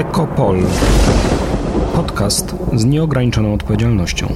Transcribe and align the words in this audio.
Ekopol. 0.00 0.56
Podcast 1.94 2.54
z 2.74 2.84
nieograniczoną 2.84 3.54
odpowiedzialnością. 3.54 4.26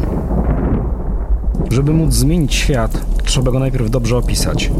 Żeby 1.70 1.92
móc 1.92 2.14
zmienić 2.14 2.54
świat, 2.54 3.06
trzeba 3.24 3.50
go 3.50 3.58
najpierw 3.58 3.90
dobrze 3.90 4.16
opisać. 4.16 4.70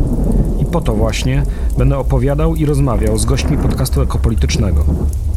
I 0.61 0.65
po 0.65 0.81
to 0.81 0.95
właśnie 0.95 1.43
będę 1.79 1.99
opowiadał 1.99 2.55
i 2.55 2.67
rozmawiał 2.67 3.19
z 3.19 3.25
gośćmi 3.25 3.59
podcastu 3.59 4.03
ekopolitycznego. 4.03 4.85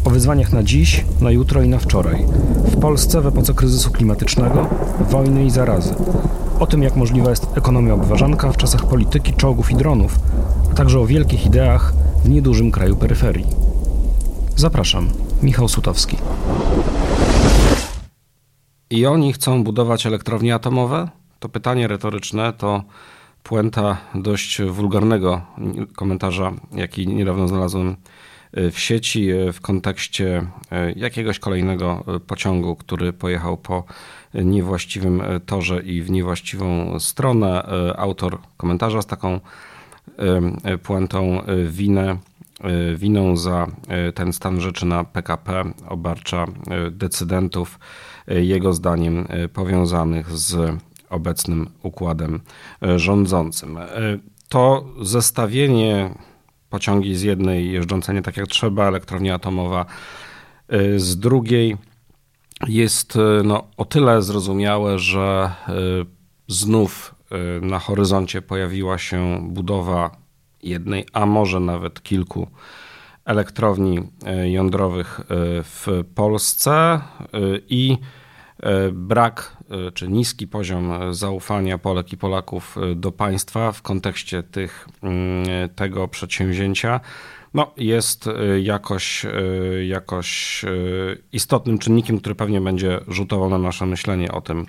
O 0.06 0.10
wyzwaniach 0.10 0.54
na 0.54 0.64
dziś, 0.64 1.06
na 1.22 1.32
jutro 1.32 1.62
i 1.62 1.70
na 1.70 1.80
wczoraj. 1.80 2.26
W 2.66 2.80
Polsce 2.80 3.22
w 3.22 3.28
epoce 3.28 3.54
kryzysu 3.54 3.92
klimatycznego, 3.92 4.68
wojny 5.10 5.46
i 5.46 5.50
zarazy. 5.50 5.96
O 6.60 6.68
tym, 6.68 6.84
jak 6.84 6.96
możliwa 6.96 7.30
jest 7.30 7.48
ekonomia 7.56 7.94
obważanka 7.94 8.52
w 8.52 8.58
czasach 8.58 8.86
polityki, 8.86 9.34
czołgów 9.34 9.72
i 9.72 9.76
dronów, 9.76 10.20
a 10.72 10.76
także 10.76 11.00
o 11.00 11.06
wielkich 11.06 11.46
ideach 11.46 11.94
w 12.24 12.30
niedużym 12.30 12.72
kraju 12.72 12.96
peryferii. 12.96 13.46
Zapraszam, 14.56 15.10
Michał 15.44 15.68
Sutowski. 15.68 16.18
I 18.90 19.06
oni 19.06 19.34
chcą 19.34 19.64
budować 19.64 20.06
elektrownie 20.06 20.56
atomowe? 20.56 21.10
To 21.40 21.50
pytanie 21.50 21.88
retoryczne 21.88 22.54
to 22.54 22.84
puenta 23.44 23.98
dość 24.16 24.62
wulgarnego 24.62 25.42
komentarza, 25.96 26.54
jaki 26.72 27.08
niedawno 27.08 27.48
znalazłem 27.48 27.96
w 28.72 28.80
sieci 28.80 29.30
w 29.54 29.62
kontekście 29.62 30.48
jakiegoś 30.96 31.40
kolejnego 31.40 32.04
pociągu, 32.28 32.76
który 32.76 33.14
pojechał 33.14 33.58
po 33.58 33.84
niewłaściwym 34.34 35.24
torze 35.46 35.82
i 35.82 36.02
w 36.02 36.10
niewłaściwą 36.10 37.00
stronę. 37.00 37.64
Autor 37.98 38.38
komentarza 38.58 39.02
z 39.02 39.06
taką 39.06 39.40
puentą 40.84 41.42
winę 41.68 42.18
winą 42.96 43.38
za 43.38 43.68
ten 44.16 44.34
stan 44.34 44.62
rzeczy 44.62 44.86
na 44.86 45.04
PKP 45.04 45.64
obarcza 45.88 46.46
decydentów, 46.92 47.80
jego 48.28 48.74
zdaniem 48.74 49.28
powiązanych 49.54 50.38
z 50.38 50.78
obecnym 51.10 51.70
układem 51.84 52.40
rządzącym. 52.96 53.78
To 54.50 54.86
zestawienie 55.02 56.10
pociągi 56.70 57.16
z 57.16 57.22
jednej 57.22 57.72
jeżdżące 57.72 58.14
nie 58.14 58.22
tak 58.22 58.38
jak 58.38 58.48
trzeba, 58.48 58.88
elektrownia 58.88 59.36
atomowa 59.36 59.86
z 60.98 61.18
drugiej 61.18 61.78
jest 62.68 63.18
no, 63.44 63.64
o 63.78 63.86
tyle 63.86 64.22
zrozumiałe, 64.22 65.00
że 65.00 65.52
znów 66.48 67.16
na 67.62 67.80
horyzoncie 67.80 68.42
pojawiła 68.42 68.98
się 68.98 69.48
budowa 69.50 70.27
jednej, 70.64 71.06
a 71.14 71.26
może 71.26 71.60
nawet 71.60 72.04
kilku 72.04 72.48
elektrowni 73.26 74.00
jądrowych 74.44 75.22
w 75.64 76.04
Polsce 76.16 77.02
i 77.70 77.98
brak 78.92 79.58
czy 79.94 80.08
niski 80.08 80.48
poziom 80.48 81.14
zaufania 81.14 81.78
Polek 81.78 82.14
i 82.14 82.18
Polaków 82.18 82.76
do 82.96 83.12
państwa 83.12 83.72
w 83.72 83.82
kontekście 83.82 84.44
tych, 84.44 84.88
tego 85.76 86.08
przedsięwzięcia 86.08 87.00
no, 87.54 87.72
jest 87.78 88.30
jakoś, 88.62 89.26
jakoś 89.88 90.66
istotnym 91.32 91.78
czynnikiem, 91.78 92.20
który 92.20 92.36
pewnie 92.36 92.62
będzie 92.62 93.00
rzutował 93.08 93.50
na 93.50 93.58
nasze 93.58 93.86
myślenie 93.86 94.32
o 94.32 94.42
tym, 94.42 94.66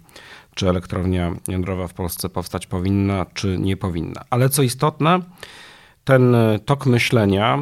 czy 0.55 0.69
elektrownia 0.69 1.33
jądrowa 1.49 1.89
w 1.89 1.95
Polsce 1.95 2.29
powstać 2.29 2.67
powinna, 2.67 3.27
czy 3.35 3.59
nie 3.59 3.77
powinna. 3.77 4.25
Ale 4.31 4.49
co 4.49 4.63
istotne, 4.63 5.21
ten 6.09 6.37
tok 6.65 6.87
myślenia 6.87 7.59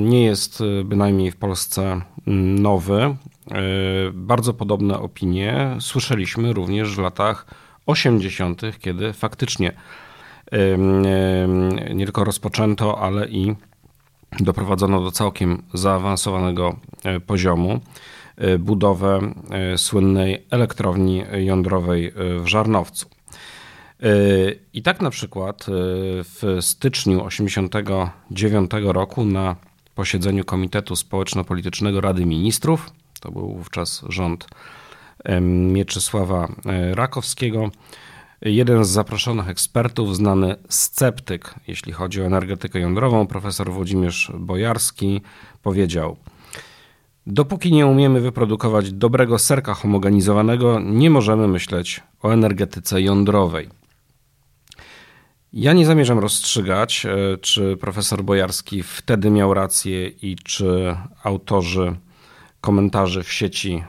nie 0.00 0.24
jest 0.24 0.62
bynajmniej 0.84 1.30
w 1.30 1.36
Polsce 1.36 2.00
nowy. 2.58 3.16
Bardzo 4.12 4.54
podobne 4.54 4.98
opinie 4.98 5.76
słyszeliśmy 5.80 6.52
również 6.52 6.96
w 6.96 6.98
latach 6.98 7.46
80., 7.86 8.62
kiedy 8.80 9.12
faktycznie 9.12 9.72
nie 11.94 12.04
tylko 12.04 12.24
rozpoczęto, 12.24 12.98
ale 12.98 13.28
i 13.28 13.54
doprowadzono 14.40 15.00
do 15.00 15.10
całkiem 15.10 15.62
zaawansowanego 15.74 16.76
poziomu 17.26 17.80
budowę 18.58 19.20
słynnej 19.76 20.46
elektrowni 20.50 21.22
jądrowej 21.32 22.12
w 22.40 22.46
Żarnowcu. 22.46 23.06
I 24.72 24.82
tak 24.82 25.00
na 25.00 25.10
przykład 25.10 25.66
w 26.24 26.58
styczniu 26.60 27.28
1989 27.28 28.70
roku 28.82 29.24
na 29.24 29.56
posiedzeniu 29.94 30.44
Komitetu 30.44 30.96
Społeczno-Politycznego 30.96 32.00
Rady 32.00 32.26
Ministrów, 32.26 32.90
to 33.20 33.30
był 33.32 33.54
wówczas 33.54 34.04
rząd 34.08 34.46
Mieczysława 35.40 36.48
Rakowskiego, 36.92 37.70
jeden 38.42 38.84
z 38.84 38.88
zaproszonych 38.88 39.48
ekspertów, 39.48 40.16
znany 40.16 40.56
sceptyk, 40.68 41.54
jeśli 41.68 41.92
chodzi 41.92 42.22
o 42.22 42.26
energetykę 42.26 42.80
jądrową, 42.80 43.26
profesor 43.26 43.72
Włodzimierz 43.72 44.32
Bojarski, 44.38 45.20
powiedział: 45.62 46.16
Dopóki 47.26 47.72
nie 47.72 47.86
umiemy 47.86 48.20
wyprodukować 48.20 48.92
dobrego 48.92 49.38
serka 49.38 49.74
homogenizowanego, 49.74 50.80
nie 50.80 51.10
możemy 51.10 51.48
myśleć 51.48 52.02
o 52.22 52.30
energetyce 52.30 53.02
jądrowej. 53.02 53.83
Ja 55.56 55.72
nie 55.72 55.86
zamierzam 55.86 56.18
rozstrzygać, 56.18 57.06
czy 57.40 57.76
profesor 57.76 58.22
Bojarski 58.22 58.82
wtedy 58.82 59.30
miał 59.30 59.54
rację 59.54 60.08
i 60.08 60.36
czy 60.44 60.96
autorzy 61.22 61.96
komentarzy 62.60 63.22
w 63.22 63.32
sieci 63.32 63.84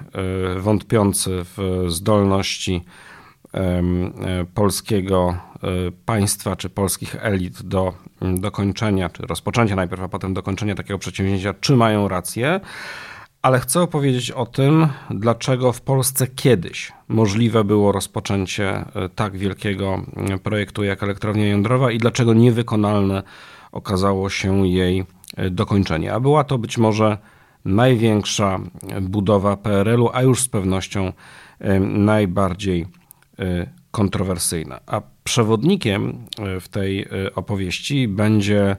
wątpiący 0.58 1.32
w 1.44 1.86
zdolności 1.88 2.86
polskiego 4.54 5.38
państwa 6.06 6.56
czy 6.56 6.70
polskich 6.70 7.16
elit 7.20 7.62
do 7.62 7.94
dokończenia, 8.22 9.10
czy 9.10 9.28
rozpoczęcia 9.28 9.76
najpierw, 9.76 10.02
a 10.02 10.08
potem 10.08 10.34
dokończenia 10.34 10.76
takiego 10.76 11.00
przedsięwzięcia, 11.00 11.54
czy 11.54 11.76
mają 11.76 12.08
rację. 12.08 12.60
Ale 13.46 13.60
chcę 13.60 13.82
opowiedzieć 13.82 14.32
o 14.32 14.46
tym, 14.46 14.88
dlaczego 15.10 15.72
w 15.72 15.82
Polsce 15.82 16.28
kiedyś 16.28 16.92
możliwe 17.08 17.64
było 17.64 17.92
rozpoczęcie 17.92 18.86
tak 19.16 19.38
wielkiego 19.38 20.02
projektu 20.44 20.84
jak 20.84 21.04
elektrownia 21.04 21.48
jądrowa 21.48 21.92
i 21.92 21.98
dlaczego 21.98 22.34
niewykonalne 22.34 23.24
okazało 23.72 24.30
się 24.30 24.68
jej 24.68 25.06
dokończenie. 25.52 26.14
A 26.14 26.20
była 26.20 26.44
to 26.44 26.58
być 26.58 26.78
może 26.78 27.18
największa 27.66 28.60
budowa 29.02 29.58
PRL-u, 29.58 30.10
a 30.14 30.22
już 30.22 30.42
z 30.42 30.50
pewnością 30.50 31.14
najbardziej 31.82 32.88
kontrowersyjna. 33.92 34.80
A 34.86 35.02
przewodnikiem 35.24 36.26
w 36.62 36.68
tej 36.68 37.06
opowieści 37.36 38.08
będzie 38.08 38.78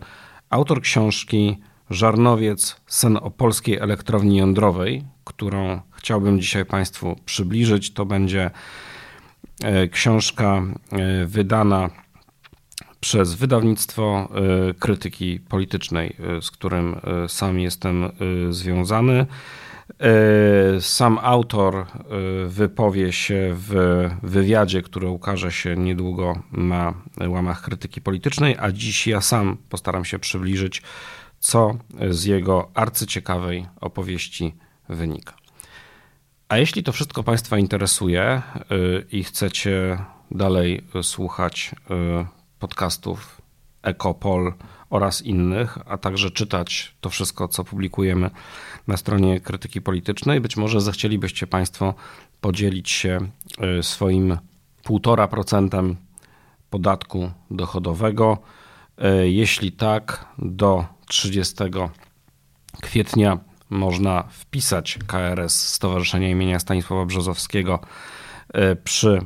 autor 0.50 0.80
książki 0.80 1.56
Żarnowiec, 1.90 2.80
sen 2.86 3.16
o 3.16 3.30
polskiej 3.30 3.78
elektrowni 3.78 4.36
jądrowej, 4.36 5.04
którą 5.24 5.80
chciałbym 5.90 6.40
dzisiaj 6.40 6.64
Państwu 6.64 7.16
przybliżyć. 7.24 7.92
To 7.92 8.06
będzie 8.06 8.50
książka 9.90 10.62
wydana 11.26 11.90
przez 13.00 13.34
wydawnictwo 13.34 14.28
krytyki 14.78 15.40
politycznej, 15.40 16.16
z 16.40 16.50
którym 16.50 17.00
sam 17.28 17.60
jestem 17.60 18.10
związany. 18.50 19.26
Sam 20.80 21.18
autor 21.22 21.86
wypowie 22.46 23.12
się 23.12 23.50
w 23.52 24.08
wywiadzie, 24.22 24.82
który 24.82 25.08
ukaże 25.08 25.52
się 25.52 25.76
niedługo 25.76 26.42
na 26.52 26.94
łamach 27.28 27.62
krytyki 27.62 28.00
politycznej, 28.00 28.56
a 28.60 28.72
dziś 28.72 29.06
ja 29.06 29.20
sam 29.20 29.56
postaram 29.68 30.04
się 30.04 30.18
przybliżyć 30.18 30.82
co 31.46 31.76
z 32.10 32.24
jego 32.24 32.70
arcyciekawej 32.74 33.66
opowieści 33.80 34.54
wynika. 34.88 35.34
A 36.48 36.56
jeśli 36.56 36.82
to 36.82 36.92
wszystko 36.92 37.22
Państwa 37.22 37.58
interesuje 37.58 38.42
i 39.12 39.24
chcecie 39.24 39.98
dalej 40.30 40.84
słuchać 41.02 41.74
podcastów 42.58 43.42
Ekopol 43.82 44.52
oraz 44.90 45.22
innych, 45.22 45.78
a 45.86 45.98
także 45.98 46.30
czytać 46.30 46.96
to 47.00 47.10
wszystko, 47.10 47.48
co 47.48 47.64
publikujemy 47.64 48.30
na 48.86 48.96
stronie 48.96 49.40
krytyki 49.40 49.80
politycznej, 49.80 50.40
być 50.40 50.56
może 50.56 50.80
zechcielibyście 50.80 51.46
Państwo 51.46 51.94
podzielić 52.40 52.90
się 52.90 53.18
swoim 53.82 54.38
1,5% 54.84 55.94
podatku 56.70 57.30
dochodowego. 57.50 58.38
Jeśli 59.22 59.72
tak, 59.72 60.26
do 60.38 60.95
30 61.08 61.54
kwietnia 62.82 63.38
można 63.70 64.22
wpisać 64.22 64.98
KRS 65.06 65.68
Stowarzyszenia 65.68 66.30
imienia 66.30 66.58
Stanisława 66.58 67.04
Brzozowskiego 67.04 67.80
przy 68.84 69.20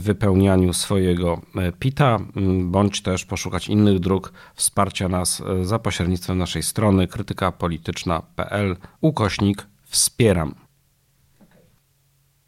wypełnianiu 0.00 0.72
swojego 0.72 1.40
PITA, 1.78 2.18
bądź 2.62 3.02
też 3.02 3.24
poszukać 3.24 3.68
innych 3.68 3.98
dróg 4.00 4.32
wsparcia 4.54 5.08
nas 5.08 5.42
za 5.62 5.78
pośrednictwem 5.78 6.38
naszej 6.38 6.62
strony 6.62 7.08
krytykapolityczna.pl 7.08 8.76
ukośnik 9.00 9.66
wspieram. 9.84 10.54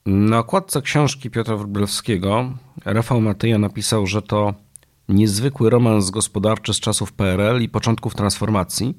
Na 0.06 0.38
okładce 0.38 0.82
książki 0.82 1.31
Piotra 1.31 1.56
Wróblewskiego 1.56 2.52
Rafał 2.85 3.20
Matyja 3.20 3.58
napisał, 3.58 4.06
że 4.06 4.23
to 4.23 4.55
niezwykły 5.08 5.70
romans 5.70 6.10
gospodarczy 6.10 6.75
z 6.75 6.81
czasów 6.81 7.12
PRL 7.12 7.62
i 7.62 7.69
początków 7.69 8.14
transformacji, 8.14 8.94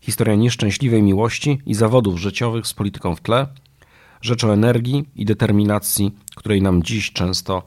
historia 0.00 0.34
nieszczęśliwej 0.34 1.02
miłości 1.02 1.62
i 1.66 1.74
zawodów 1.74 2.18
życiowych 2.18 2.66
z 2.66 2.74
polityką 2.74 3.14
w 3.14 3.20
tle, 3.20 3.46
rzecz 4.20 4.44
o 4.44 4.54
energii 4.54 5.04
i 5.16 5.24
determinacji, 5.24 6.14
której 6.36 6.62
nam 6.62 6.82
dziś 6.82 7.12
często 7.12 7.62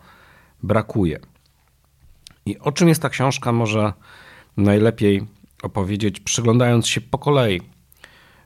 brakuje. 0.63 1.19
I 2.45 2.59
o 2.59 2.71
czym 2.71 2.87
jest 2.87 3.01
ta 3.01 3.09
książka, 3.09 3.51
może 3.51 3.93
najlepiej 4.57 5.27
opowiedzieć, 5.63 6.19
przyglądając 6.19 6.87
się 6.87 7.01
po 7.01 7.17
kolei 7.17 7.61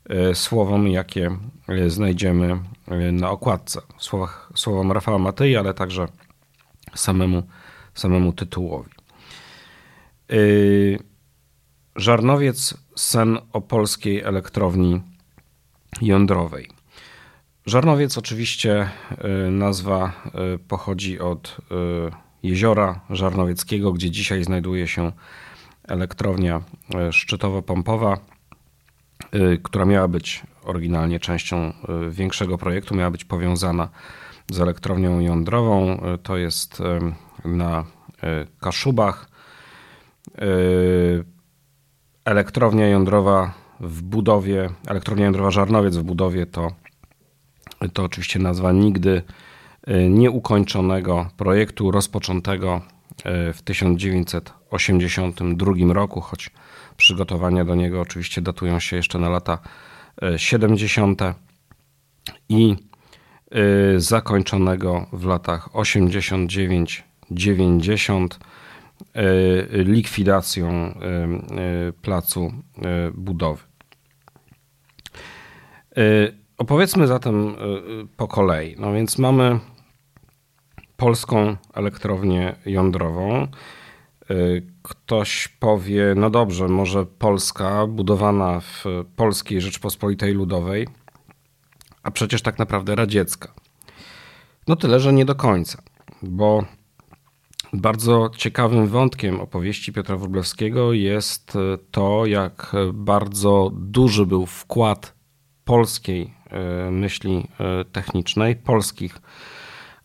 e, 0.10 0.36
słowom, 0.36 0.88
jakie 0.88 1.38
e, 1.68 1.90
znajdziemy 1.90 2.60
e, 2.88 3.12
na 3.12 3.30
okładce. 3.30 3.82
Słowach, 3.98 4.52
słowom 4.56 4.92
Rafała 4.92 5.18
Matyi, 5.18 5.56
ale 5.56 5.74
także 5.74 6.08
samemu, 6.96 7.44
samemu 7.94 8.34
tytułowi. 8.34 8.97
Żarnowiec 11.96 12.74
sen 12.96 13.38
o 13.54 13.62
polskiej 13.62 14.22
elektrowni 14.22 15.02
jądrowej. 16.02 16.70
Żarnowiec 17.66 18.18
oczywiście 18.18 18.90
nazwa 19.52 20.12
pochodzi 20.68 21.20
od 21.20 21.58
jeziora 22.44 23.00
Żarnowieckiego, 23.10 23.94
gdzie 23.94 24.12
dzisiaj 24.12 24.44
znajduje 24.44 24.88
się 24.88 25.12
elektrownia 25.88 26.62
szczytowo-pompowa, 27.12 28.18
która 29.64 29.86
miała 29.86 30.08
być 30.08 30.44
oryginalnie 30.64 31.20
częścią 31.20 31.74
większego 32.10 32.58
projektu, 32.58 32.96
miała 32.96 33.12
być 33.12 33.26
powiązana 33.26 33.90
z 34.52 34.60
elektrownią 34.60 35.20
jądrową. 35.20 36.02
To 36.24 36.38
jest 36.38 36.84
na 37.46 37.86
Kaszubach. 38.60 39.37
Elektrownia 42.26 42.88
jądrowa 42.88 43.54
w 43.80 44.02
budowie, 44.02 44.70
elektrownia 44.88 45.26
jądrowa 45.26 45.52
Żarnowiec 45.52 45.98
w 45.98 46.04
budowie 46.04 46.46
to, 46.46 46.72
to 47.94 48.04
oczywiście 48.04 48.40
nazwa 48.40 48.72
nigdy 48.72 49.22
nieukończonego 50.10 51.30
projektu 51.38 51.92
rozpoczętego 51.92 52.82
w 53.54 53.62
1982 53.64 55.94
roku, 55.94 56.22
choć 56.22 56.52
przygotowania 56.98 57.66
do 57.66 57.76
niego 57.76 58.02
oczywiście 58.02 58.42
datują 58.42 58.80
się 58.80 58.96
jeszcze 58.96 59.20
na 59.20 59.30
lata 59.30 59.60
70. 60.38 61.22
i 62.50 62.76
zakończonego 63.98 65.06
w 65.14 65.26
latach 65.26 65.70
89-90 65.70 68.26
y, 68.26 68.30
likwidacją 69.72 70.94
y, 71.90 71.94
placu 72.02 72.52
budowy. 73.14 73.64
Opowiedzmy 76.58 77.08
zatem 77.08 77.56
po 78.18 78.28
kolei. 78.28 78.76
No 78.80 78.94
więc 78.94 79.18
mamy 79.18 79.60
polską 80.98 81.58
elektrownię 81.74 82.56
jądrową. 82.66 83.48
Ktoś 84.84 85.48
powie, 85.48 86.14
no 86.16 86.30
dobrze, 86.30 86.68
może 86.68 87.06
Polska 87.06 87.88
budowana 87.88 88.60
w 88.60 88.84
Polskiej 89.16 89.62
Rzeczpospolitej 89.62 90.34
Ludowej, 90.34 90.88
a 92.04 92.12
przecież 92.12 92.42
tak 92.42 92.60
naprawdę 92.60 92.96
radziecka. 92.96 93.54
No 94.68 94.76
tyle, 94.76 95.00
że 95.00 95.14
nie 95.14 95.26
do 95.26 95.36
końca, 95.36 95.82
bo 96.22 96.66
bardzo 97.74 98.30
ciekawym 98.38 98.88
wątkiem 98.88 99.40
opowieści 99.42 99.94
Piotra 99.94 100.18
Wróblewskiego 100.18 100.94
jest 100.94 101.58
to, 101.92 102.26
jak 102.26 102.76
bardzo 102.94 103.72
duży 103.74 104.26
był 104.26 104.46
wkład 104.46 105.14
polskiej 105.66 106.34
y, 106.88 106.92
myśli 106.92 107.48
y, 107.82 107.86
technicznej, 107.86 108.56
polskich 108.56 109.22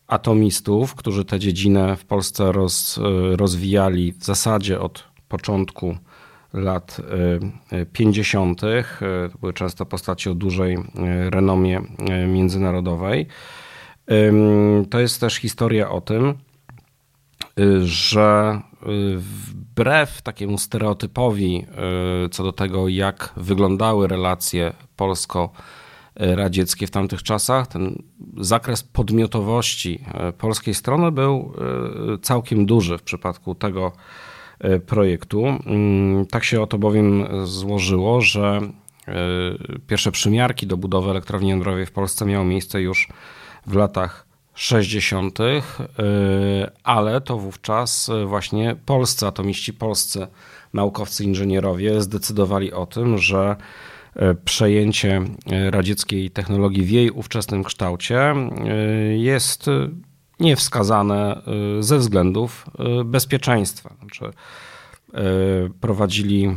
atomistów, 0.06 0.94
którzy 0.94 1.24
tę 1.24 1.38
dziedzinę 1.38 1.96
w 1.96 2.04
Polsce 2.04 2.52
roz, 2.52 3.00
rozwijali 3.36 4.12
w 4.12 4.24
zasadzie 4.24 4.80
od 4.80 5.04
początku 5.28 5.96
lat 6.52 7.00
50. 7.92 8.64
E, 8.64 8.78
e, 8.78 8.84
to 9.28 9.38
były 9.38 9.52
często 9.52 9.86
postacie 9.86 10.30
o 10.30 10.34
dużej 10.34 10.74
e, 10.74 10.80
renomie 11.30 11.82
międzynarodowej. 12.28 13.26
To 14.90 15.00
jest 15.00 15.20
też 15.20 15.34
historia 15.34 15.90
o 15.90 16.00
tym, 16.00 16.34
że 17.84 18.60
wbrew 19.16 20.22
takiemu 20.22 20.58
stereotypowi 20.58 21.66
co 22.30 22.44
do 22.44 22.52
tego, 22.52 22.88
jak 22.88 23.32
wyglądały 23.36 24.08
relacje 24.08 24.72
polsko- 24.96 25.48
radzieckie 26.16 26.86
w 26.86 26.90
tamtych 26.90 27.22
czasach, 27.22 27.66
ten 27.66 28.02
zakres 28.36 28.82
podmiotowości 28.82 30.04
polskiej 30.38 30.74
strony 30.74 31.12
był 31.12 31.52
całkiem 32.22 32.66
duży 32.66 32.98
w 32.98 33.02
przypadku 33.02 33.54
tego 33.54 33.92
projektu. 34.86 35.46
Mm, 35.46 36.26
tak 36.26 36.44
się 36.44 36.62
oto 36.62 36.78
bowiem 36.78 37.26
złożyło, 37.44 38.20
że 38.20 38.60
pierwsze 39.86 40.12
przymiarki 40.12 40.66
do 40.66 40.76
budowy 40.76 41.10
elektrowni 41.10 41.50
jądrowej 41.50 41.86
w 41.86 41.92
Polsce 41.92 42.26
miały 42.26 42.44
miejsce 42.44 42.82
już 42.82 43.08
w 43.66 43.74
latach 43.74 44.31
60., 44.54 45.38
ale 46.84 47.20
to 47.20 47.38
wówczas 47.38 48.10
właśnie 48.26 48.76
polscy 48.86 49.26
atomiści, 49.26 49.72
polscy 49.72 50.26
naukowcy, 50.74 51.24
inżynierowie 51.24 52.00
zdecydowali 52.00 52.72
o 52.72 52.86
tym, 52.86 53.18
że 53.18 53.56
E, 54.16 54.34
przejęcie 54.34 55.20
radzieckiej 55.70 56.30
technologii 56.30 56.84
w 56.84 56.90
jej 56.90 57.10
ówczesnym 57.10 57.64
kształcie 57.64 58.34
jest 59.16 59.66
niewskazane 60.40 61.42
ze 61.80 61.98
względów 61.98 62.66
bezpieczeństwa. 63.04 63.94
Znaczy, 63.98 64.24
prowadzili 65.80 66.56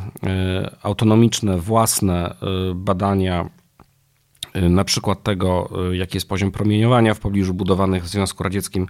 autonomiczne, 0.83 1.57
własne 1.57 2.35
badania 2.75 3.49
na 4.61 4.83
przykład 4.83 5.23
tego, 5.23 5.69
jaki 5.91 6.17
jest 6.17 6.29
poziom 6.29 6.51
promieniowania 6.51 7.13
w 7.13 7.19
pobliżu 7.19 7.53
budowanych 7.53 8.03
w 8.03 8.07
Związku 8.07 8.43
Radzieckim 8.43 8.87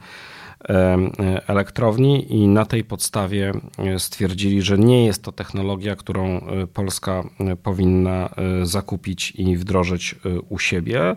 elektrowni 1.47 2.33
i 2.33 2.47
na 2.47 2.65
tej 2.65 2.83
podstawie 2.83 3.53
stwierdzili, 3.97 4.61
że 4.61 4.77
nie 4.77 5.05
jest 5.05 5.23
to 5.23 5.31
technologia, 5.31 5.95
którą 5.95 6.47
Polska 6.73 7.23
powinna 7.63 8.29
zakupić 8.63 9.31
i 9.31 9.57
wdrożyć 9.57 10.15
u 10.49 10.59
siebie. 10.59 11.15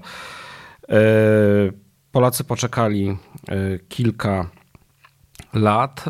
Polacy 2.13 2.45
poczekali 2.45 3.17
kilka 3.89 4.51
lat 5.55 6.05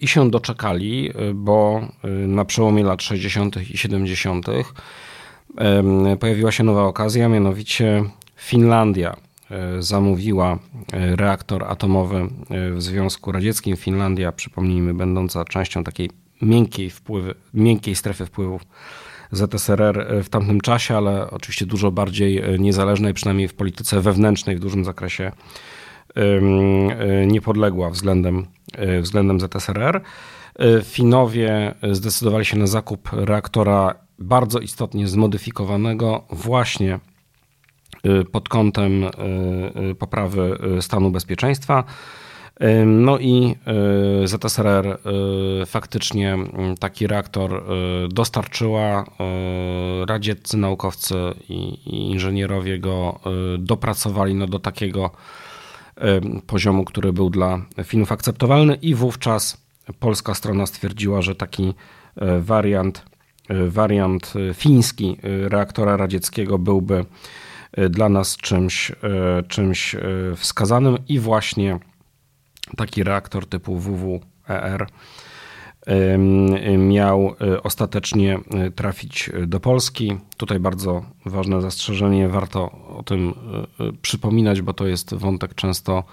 i 0.00 0.08
się 0.08 0.30
doczekali, 0.30 1.10
bo 1.34 1.88
na 2.26 2.44
przełomie 2.44 2.84
lat 2.84 3.02
60. 3.02 3.70
i 3.70 3.78
70. 3.78 4.46
pojawiła 6.20 6.52
się 6.52 6.64
nowa 6.64 6.82
okazja, 6.82 7.28
mianowicie 7.28 8.04
Finlandia 8.36 9.16
E, 9.50 9.82
zamówiła 9.82 10.58
e, 10.92 11.16
reaktor 11.16 11.64
atomowy 11.64 12.16
e, 12.16 12.70
w 12.70 12.82
Związku 12.82 13.32
Radzieckim. 13.32 13.76
Finlandia, 13.76 14.32
przypomnijmy, 14.32 14.94
będąca 14.94 15.44
częścią 15.44 15.84
takiej 15.84 16.10
miękkiej, 16.42 16.90
wpływy, 16.90 17.34
miękkiej 17.54 17.94
strefy 17.94 18.26
wpływów 18.26 18.62
ZSRR 19.32 20.06
w 20.24 20.28
tamtym 20.28 20.60
czasie, 20.60 20.96
ale 20.96 21.30
oczywiście 21.30 21.66
dużo 21.66 21.90
bardziej 21.90 22.42
niezależnej, 22.58 23.14
przynajmniej 23.14 23.48
w 23.48 23.54
polityce 23.54 24.00
wewnętrznej 24.00 24.56
w 24.56 24.60
dużym 24.60 24.84
zakresie 24.84 25.32
niepodległa 27.26 27.90
względem, 27.90 28.46
względem 29.00 29.40
ZSRR. 29.40 30.00
Finowie 30.84 31.74
zdecydowali 31.92 32.44
się 32.44 32.58
na 32.58 32.66
zakup 32.66 33.08
reaktora 33.12 33.94
bardzo 34.18 34.58
istotnie 34.58 35.08
zmodyfikowanego 35.08 36.24
właśnie 36.30 37.00
Y, 38.06 38.24
pod 38.24 38.48
kątem 38.48 39.04
y, 39.04 39.10
y, 39.90 39.94
poprawy 39.94 40.58
stanu 40.80 41.10
bezpieczeństwa. 41.10 41.84
No 42.86 43.18
i 43.18 43.56
ZSRR 44.24 44.98
faktycznie 45.66 46.36
taki 46.80 47.06
reaktor 47.06 47.64
dostarczyła. 48.08 49.04
Radzieccy 50.06 50.56
naukowcy 50.56 51.14
i 51.48 52.10
inżynierowie 52.10 52.78
go 52.78 53.20
dopracowali 53.58 54.34
no 54.34 54.46
do 54.46 54.58
takiego 54.58 55.10
poziomu, 56.46 56.84
który 56.84 57.12
był 57.12 57.30
dla 57.30 57.60
Finów 57.84 58.12
akceptowalny, 58.12 58.74
i 58.74 58.94
wówczas 58.94 59.66
polska 59.98 60.34
strona 60.34 60.66
stwierdziła, 60.66 61.22
że 61.22 61.34
taki 61.34 61.74
wariant, 62.40 63.02
wariant 63.68 64.34
fiński 64.54 65.16
reaktora 65.22 65.96
radzieckiego 65.96 66.58
byłby 66.58 67.04
dla 67.90 68.08
nas 68.08 68.36
czymś, 68.36 68.92
czymś 69.48 69.96
wskazanym 70.36 70.98
i 71.08 71.18
właśnie 71.18 71.78
taki 72.76 73.02
reaktor 73.04 73.46
typu 73.46 73.78
WWER 73.78 74.86
miał 76.78 77.34
ostatecznie 77.62 78.38
trafić 78.74 79.30
do 79.46 79.60
Polski. 79.60 80.16
Tutaj 80.36 80.60
bardzo 80.60 81.04
ważne 81.26 81.60
zastrzeżenie, 81.60 82.28
warto 82.28 82.70
o 82.96 83.02
tym 83.02 83.34
przypominać, 84.02 84.62
bo 84.62 84.72
to 84.72 84.86
jest 84.86 85.14
wątek 85.14 85.54
często 85.54 86.04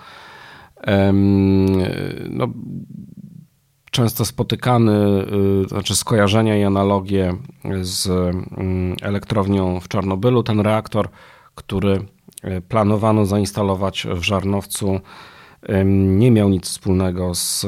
no, 2.30 2.48
często 3.94 4.26
spotykany, 4.26 5.26
y, 5.64 5.68
znaczy 5.68 5.96
skojarzenia 5.96 6.58
i 6.58 6.64
analogie 6.64 7.34
z 7.82 8.08
mm, 8.08 8.96
elektrownią 9.02 9.80
w 9.80 9.88
Czarnobylu. 9.88 10.44
Ten 10.44 10.60
reaktor, 10.60 11.10
który 11.56 12.06
y, 12.46 12.62
planowano 12.62 13.26
zainstalować 13.26 14.08
w 14.16 14.24
Żarnowcu, 14.24 15.00
nie 15.86 16.32
miał 16.32 16.50
nic 16.50 16.66
wspólnego 16.66 17.36
z, 17.36 17.66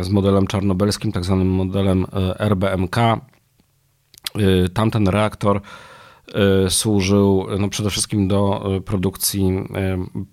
z 0.00 0.08
modelem 0.10 0.46
czarnobylskim, 0.46 1.12
tak 1.12 1.24
zwanym 1.24 1.48
modelem 1.48 2.04
y, 2.04 2.38
RBMK. 2.38 2.96
Tamten 4.74 5.08
reaktor 5.08 5.60
służył 6.68 7.46
no 7.58 7.68
przede 7.68 7.90
wszystkim 7.90 8.28
do 8.28 8.70
produkcji 8.84 9.52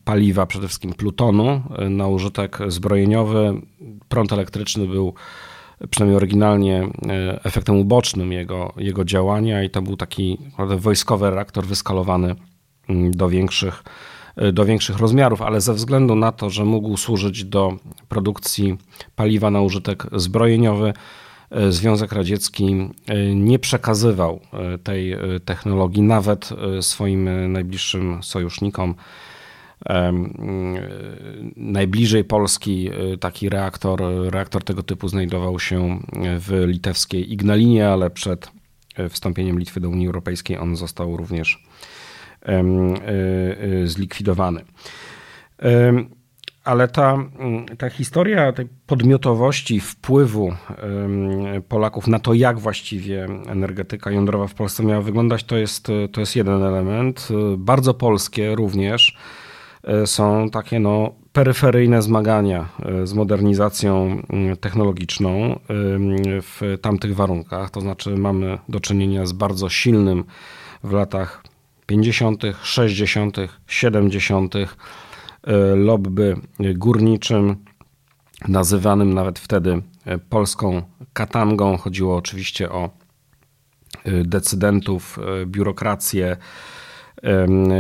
paliwa, 0.04 0.46
przede 0.46 0.68
wszystkim 0.68 0.94
plutonu 0.94 1.62
na 1.90 2.08
użytek 2.08 2.60
zbrojeniowy. 2.68 3.62
Prąd 4.10 4.34
elektryczny 4.34 4.88
był 4.88 5.14
przynajmniej 5.90 6.18
oryginalnie 6.18 6.90
e, 7.08 7.40
efektem 7.44 7.76
ubocznym 7.76 8.32
jego, 8.32 8.74
jego 8.78 9.06
działania 9.06 9.64
i 9.64 9.70
to 9.70 9.82
był 9.82 9.98
taki 9.98 10.38
wojskowy 10.78 11.30
reaktor 11.30 11.66
wyskalowany 11.66 12.36
mm, 12.90 13.12
do 13.12 13.30
większych, 13.30 13.84
e, 14.36 14.52
do 14.52 14.66
większych 14.66 14.98
rozmiarów, 14.98 15.42
ale 15.42 15.62
ze 15.62 15.74
względu 15.74 16.16
na 16.16 16.32
to, 16.32 16.50
że 16.50 16.66
mógł 16.66 16.98
służyć 16.98 17.44
do 17.44 17.74
produkcji 18.10 18.78
paliwa 19.16 19.52
na 19.52 19.62
użytek 19.62 20.08
zbrojeniowy, 20.16 20.90
e, 20.90 20.94
Związek 21.70 22.12
Radziecki 22.12 22.90
nie 23.36 23.60
przekazywał 23.60 24.40
tej 24.84 25.16
technologii 25.46 26.02
nawet 26.02 26.50
swoim 26.82 27.52
najbliższym 27.52 28.24
sojusznikom 28.24 28.96
Najbliżej 31.56 32.24
Polski 32.24 32.90
e, 32.90 33.18
taki 33.18 33.50
reaktor, 33.50 34.02
reaktor 34.30 34.64
tego 34.64 34.84
typu 34.84 35.08
znajdował 35.08 35.60
się 35.60 36.00
w 36.40 36.64
litewskiej 36.68 37.34
Ignalinie, 37.34 37.90
ale 37.90 38.10
przed 38.10 38.52
e, 38.96 39.10
wstąpieniem 39.10 39.60
Litwy 39.60 39.80
do 39.80 39.90
Unii 39.90 40.08
Europejskiej 40.08 40.58
on 40.58 40.76
został 40.76 41.18
również 41.18 41.64
e, 42.42 42.64
zlikwidowany. 43.86 44.62
Ale 46.66 46.88
ta, 46.88 47.18
ta 47.78 47.90
historia 47.90 48.54
tej 48.54 48.68
podmiotowości 48.88 49.80
wpływu 49.80 50.54
Polaków 51.70 52.08
na 52.08 52.20
to, 52.20 52.34
jak 52.34 52.60
właściwie 52.60 53.28
energetyka 53.48 54.12
jądrowa 54.12 54.48
w 54.48 54.54
Polsce 54.54 54.84
miała 54.84 55.02
wyglądać, 55.02 55.44
to 55.44 55.58
jest, 55.58 55.88
to 56.12 56.20
jest 56.20 56.36
jeden 56.36 56.64
element. 56.64 57.28
Bardzo 57.58 57.94
polskie 57.94 58.56
również 58.56 59.18
E, 59.86 60.08
są 60.08 60.50
takie 60.50 60.80
no, 60.80 61.12
peryferyjne 61.34 62.02
zmagania 62.02 62.70
e, 62.86 63.08
z 63.08 63.14
modernizacją 63.14 64.22
mm, 64.30 64.58
technologiczną 64.58 65.60
w 66.42 66.78
tamtych 66.82 67.16
warunkach. 67.16 67.70
To 67.70 67.82
znaczy 67.82 68.18
mamy 68.18 68.58
do 68.70 68.80
czynienia 68.80 69.26
z 69.26 69.32
bardzo 69.32 69.70
silnym 69.70 70.24
w 70.84 70.92
latach 70.92 71.44
50., 71.86 72.44
60., 72.62 73.38
70. 73.68 74.54
lobby 75.76 76.36
górniczym, 76.60 77.56
nazywanym 78.48 79.14
nawet 79.14 79.40
wtedy 79.40 79.82
polską 80.30 80.82
katangą. 81.14 81.78
Chodziło 81.78 82.16
oczywiście 82.16 82.72
o 82.72 82.90
decydentów, 84.06 85.20
biurokrację, 85.46 86.38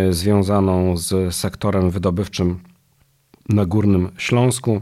związaną 0.10 0.98
z 0.98 1.36
sektorem 1.36 1.92
wydobywczym 1.92 2.60
na 3.50 3.66
Górnym 3.66 4.12
Śląsku. 4.18 4.82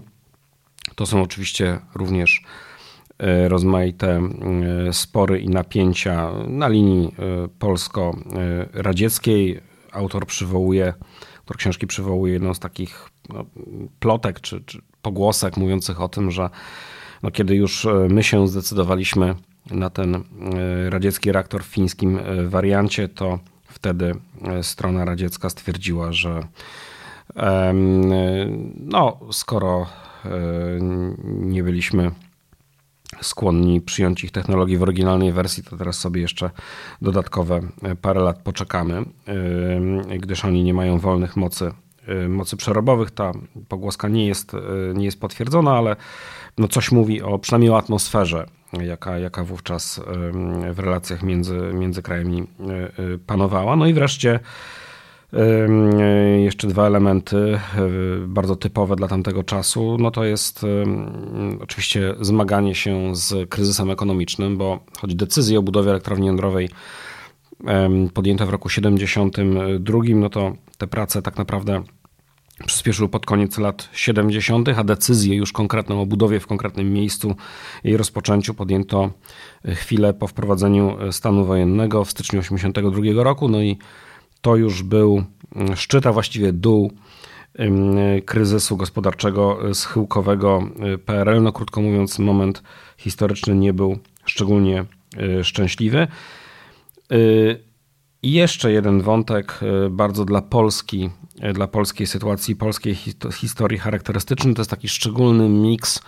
To 0.96 1.06
są 1.06 1.22
oczywiście 1.22 1.80
również 1.96 2.44
e, 3.20 3.50
rozmaite 3.50 4.10
e, 4.10 4.30
spory 4.94 5.40
i 5.40 5.50
napięcia 5.50 6.32
na 6.48 6.68
linii 6.68 7.08
e, 7.08 7.12
polsko-radzieckiej. 7.60 9.62
Autor 9.92 10.26
przywołuje, 10.26 10.94
autor 11.44 11.58
książki 11.58 11.88
przywołuje 11.88 12.34
jedną 12.34 12.54
z 12.54 12.60
takich 12.60 13.10
no, 13.30 13.46
plotek 14.00 14.42
czy, 14.42 14.62
czy, 14.66 14.82
pogłosek 15.02 15.58
mówiących 15.58 16.02
o 16.02 16.10
tym, 16.10 16.32
że 16.32 16.50
no, 17.24 17.32
kiedy 17.32 17.56
już 17.56 17.88
my 18.10 18.24
się 18.24 18.48
zdecydowaliśmy 18.48 19.36
na 19.72 19.90
ten 19.90 20.24
radziecki 20.90 21.32
reaktor 21.32 21.64
w 21.64 21.68
fińskim 21.68 22.20
wariancie, 22.50 23.08
to 23.08 23.40
Wtedy 23.74 24.16
e, 24.48 24.64
strona 24.64 25.06
radziecka 25.06 25.50
stwierdziła, 25.50 26.12
że 26.12 26.48
no, 28.80 29.20
skoro 29.32 29.86
e, 30.26 30.30
nie 31.26 31.64
byliśmy 31.64 32.12
skłonni 33.24 33.82
przyjąć 33.82 34.24
ich 34.24 34.32
technologii 34.32 34.78
w 34.78 34.84
oryginalnej 34.84 35.32
wersji, 35.32 35.64
to 35.64 35.78
teraz 35.78 36.00
sobie 36.00 36.22
jeszcze 36.22 36.50
dodatkowe 37.02 37.62
e, 37.84 37.96
parę 37.96 38.22
lat 38.22 38.42
poczekamy, 38.42 39.06
gdyż 40.20 40.46
oni 40.46 40.64
nie 40.64 40.74
mają 40.74 41.00
wolnych 41.00 41.36
mocy, 41.36 41.72
mocy 42.30 42.58
przerobowych. 42.58 43.12
Ta 43.12 43.32
pogłoska 43.68 44.08
nie 44.08 44.28
jest, 44.28 44.52
nie 44.94 45.06
jest 45.06 45.20
potwierdzona, 45.20 45.78
ale 45.78 45.96
no 46.58 46.68
coś 46.68 46.92
mówi 46.92 47.22
o 47.22 47.40
przynajmniej 47.40 47.72
o 47.72 47.78
atmosferze 47.78 48.46
jaka, 48.82 49.18
jaka 49.18 49.44
wówczas 49.44 50.02
w 50.74 50.80
relacjach 50.80 51.24
między, 51.24 51.58
między 51.74 52.02
krajami 52.02 52.42
e, 52.42 52.44
e, 52.44 53.18
panowała. 53.26 53.76
No 53.76 53.88
i 53.88 53.94
wreszcie 53.94 54.40
jeszcze 56.44 56.68
dwa 56.68 56.88
elementy 56.88 57.38
e, 57.38 57.60
bardzo 58.28 58.56
typowe 58.56 58.96
dla 58.96 59.08
tamtego 59.08 59.44
czasu. 59.44 59.98
No 60.00 60.12
to 60.12 60.24
jest 60.24 60.66
oczywiście 61.60 62.16
zmaganie 62.22 62.76
się 62.76 63.16
z 63.16 63.50
kryzysem 63.50 63.92
ekonomicznym, 63.92 64.58
bo 64.58 64.80
choć 65.00 65.16
decyzje 65.16 65.60
o 65.60 65.62
budowie 65.62 65.90
elektrowni 65.90 66.28
jądrowej 66.28 66.70
podjęte 68.14 68.46
w 68.46 68.50
roku 68.50 68.70
72, 68.70 70.00
no 70.16 70.30
to 70.30 70.54
te 70.78 70.88
prace 70.88 71.22
tak 71.22 71.38
naprawdę 71.38 71.84
przyspieszył 72.66 73.10
pod 73.10 73.26
koniec 73.26 73.58
lat 73.58 73.90
70., 73.94 74.70
a 74.70 74.84
decyzję 74.84 75.36
już 75.36 75.52
konkretną 75.52 76.02
o 76.02 76.06
budowie 76.06 76.40
w 76.40 76.48
konkretnym 76.48 76.94
miejscu 76.94 77.36
i 77.84 77.98
rozpoczęciu 77.98 78.54
podjęto 78.54 79.12
chwilę 79.68 80.14
po 80.14 80.28
wprowadzeniu 80.28 80.98
stanu 81.12 81.46
wojennego 81.46 82.06
w 82.06 82.12
styczniu 82.12 82.40
82 82.40 83.24
roku. 83.24 83.48
No 83.48 83.62
i 83.62 83.78
to 84.44 84.56
już 84.56 84.84
był 84.84 85.24
szczyt, 85.76 86.08
a 86.08 86.14
właściwie 86.14 86.54
dół 86.54 86.92
kryzysu 88.26 88.78
gospodarczego 88.78 89.60
schyłkowego 89.74 90.64
PRL. 91.06 91.44
No 91.44 91.52
krótko 91.52 91.82
mówiąc, 91.82 92.20
moment 92.20 92.64
historyczny 92.98 93.56
nie 93.56 93.74
był 93.74 93.98
szczególnie 94.26 94.86
e, 95.18 95.44
szczęśliwy. 95.44 95.98
E, 95.98 96.08
i 98.24 98.32
jeszcze 98.32 98.72
jeden 98.72 99.02
wątek 99.02 99.60
bardzo 99.90 100.26
dla 100.26 100.42
Polski 100.42 101.10
dla 101.54 101.68
polskiej 101.68 102.08
sytuacji, 102.08 102.56
polskiej 102.56 102.98
historii 103.34 103.80
charakterystyczny. 103.80 104.54
To 104.54 104.62
jest 104.62 104.72
taki 104.72 104.90
szczególny 104.90 105.50
miks 105.50 106.02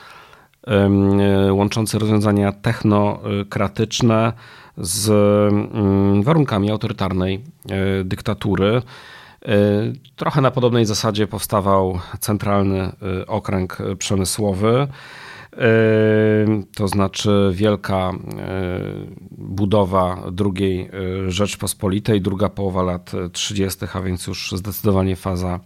łączący 1.52 2.00
rozwiązania 2.00 2.52
technokratyczne 2.52 4.34
z 4.78 5.10
mm, 5.10 6.24
warunkami 6.24 6.72
autorytarnej 6.72 7.44
e, 7.70 8.04
dyktatury. 8.04 8.82
E, 9.46 9.52
trochę 10.16 10.42
na 10.42 10.52
podobnej 10.52 10.86
zasadzie 10.86 11.28
powstawał 11.28 12.00
centralny 12.20 12.80
e, 12.82 12.92
okręg 13.28 13.78
przemysłowy. 14.00 14.88
To 16.76 16.88
znaczy 16.88 17.52
wielka 17.54 18.12
budowa 19.32 20.18
drugiej 20.32 20.90
Rzeczpospolitej, 21.28 22.22
druga 22.22 22.50
połowa 22.50 22.84
lat 22.84 23.12
30., 23.32 23.86
a 23.94 24.02
więc 24.02 24.28
już 24.28 24.52
zdecydowanie 24.56 25.16
faza 25.16 25.60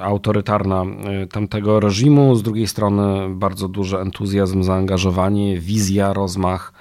autorytarna 0.00 0.84
tamtego 1.32 1.80
reżimu. 1.80 2.34
Z 2.34 2.42
drugiej 2.42 2.66
strony 2.66 3.34
bardzo 3.34 3.68
duży 3.68 3.98
entuzjazm, 3.98 4.62
zaangażowanie, 4.62 5.58
wizja, 5.58 6.12
rozmach 6.12 6.72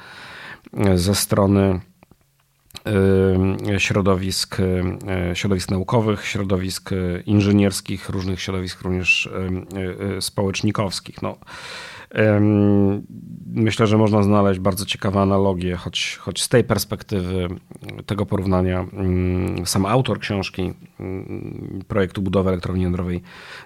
ze 0.95 1.15
strony 1.15 1.79
środowisk, 3.77 4.57
środowisk 5.33 5.71
naukowych, 5.71 6.25
środowisk 6.25 6.89
inżynierskich, 7.25 8.09
różnych 8.09 8.41
środowisk 8.41 8.81
również 8.81 9.29
społecznikowskich. 10.19 11.21
No, 11.21 11.37
Myślę, 13.53 13.87
że 13.87 13.97
można 13.97 14.23
znaleźć 14.23 14.59
bardzo 14.59 14.85
ciekawe 14.85 15.19
analogie, 15.19 15.75
choć, 15.75 16.17
choć 16.21 16.41
z 16.41 16.49
tej 16.49 16.63
perspektywy 16.63 17.47
tego 18.05 18.25
porównania 18.25 18.85
mm, 18.93 19.65
sam 19.65 19.85
autor 19.85 20.19
książki 20.19 20.73
mm, 20.99 21.83
projektu 21.87 22.21
budowy 22.21 22.49
elektrowni 22.49 22.83
jądrowej 22.83 23.21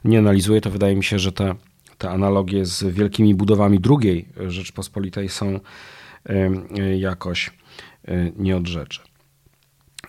nie 0.05 0.19
analizuje, 0.19 0.61
to 0.61 0.69
wydaje 0.69 0.95
mi 0.95 1.03
się, 1.03 1.19
że 1.19 1.31
te, 1.31 1.55
te 1.97 2.09
analogie 2.09 2.65
z 2.65 2.83
wielkimi 2.83 3.35
budowami 3.35 3.79
drugiej 3.79 4.25
Rzeczpospolitej 4.47 5.29
są 5.29 5.59
jakoś 6.97 7.51
e, 8.07 8.31
nie 8.35 8.57
od 8.57 8.67
rzeczy. 8.67 9.01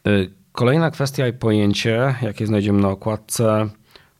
E, 0.07 0.11
kolejna 0.53 0.91
kwestia 0.91 1.29
i 1.29 1.33
pojęcie, 1.33 2.15
jakie 2.23 2.47
znajdziemy 2.47 2.83
na 2.83 2.89
okładce, 2.89 3.69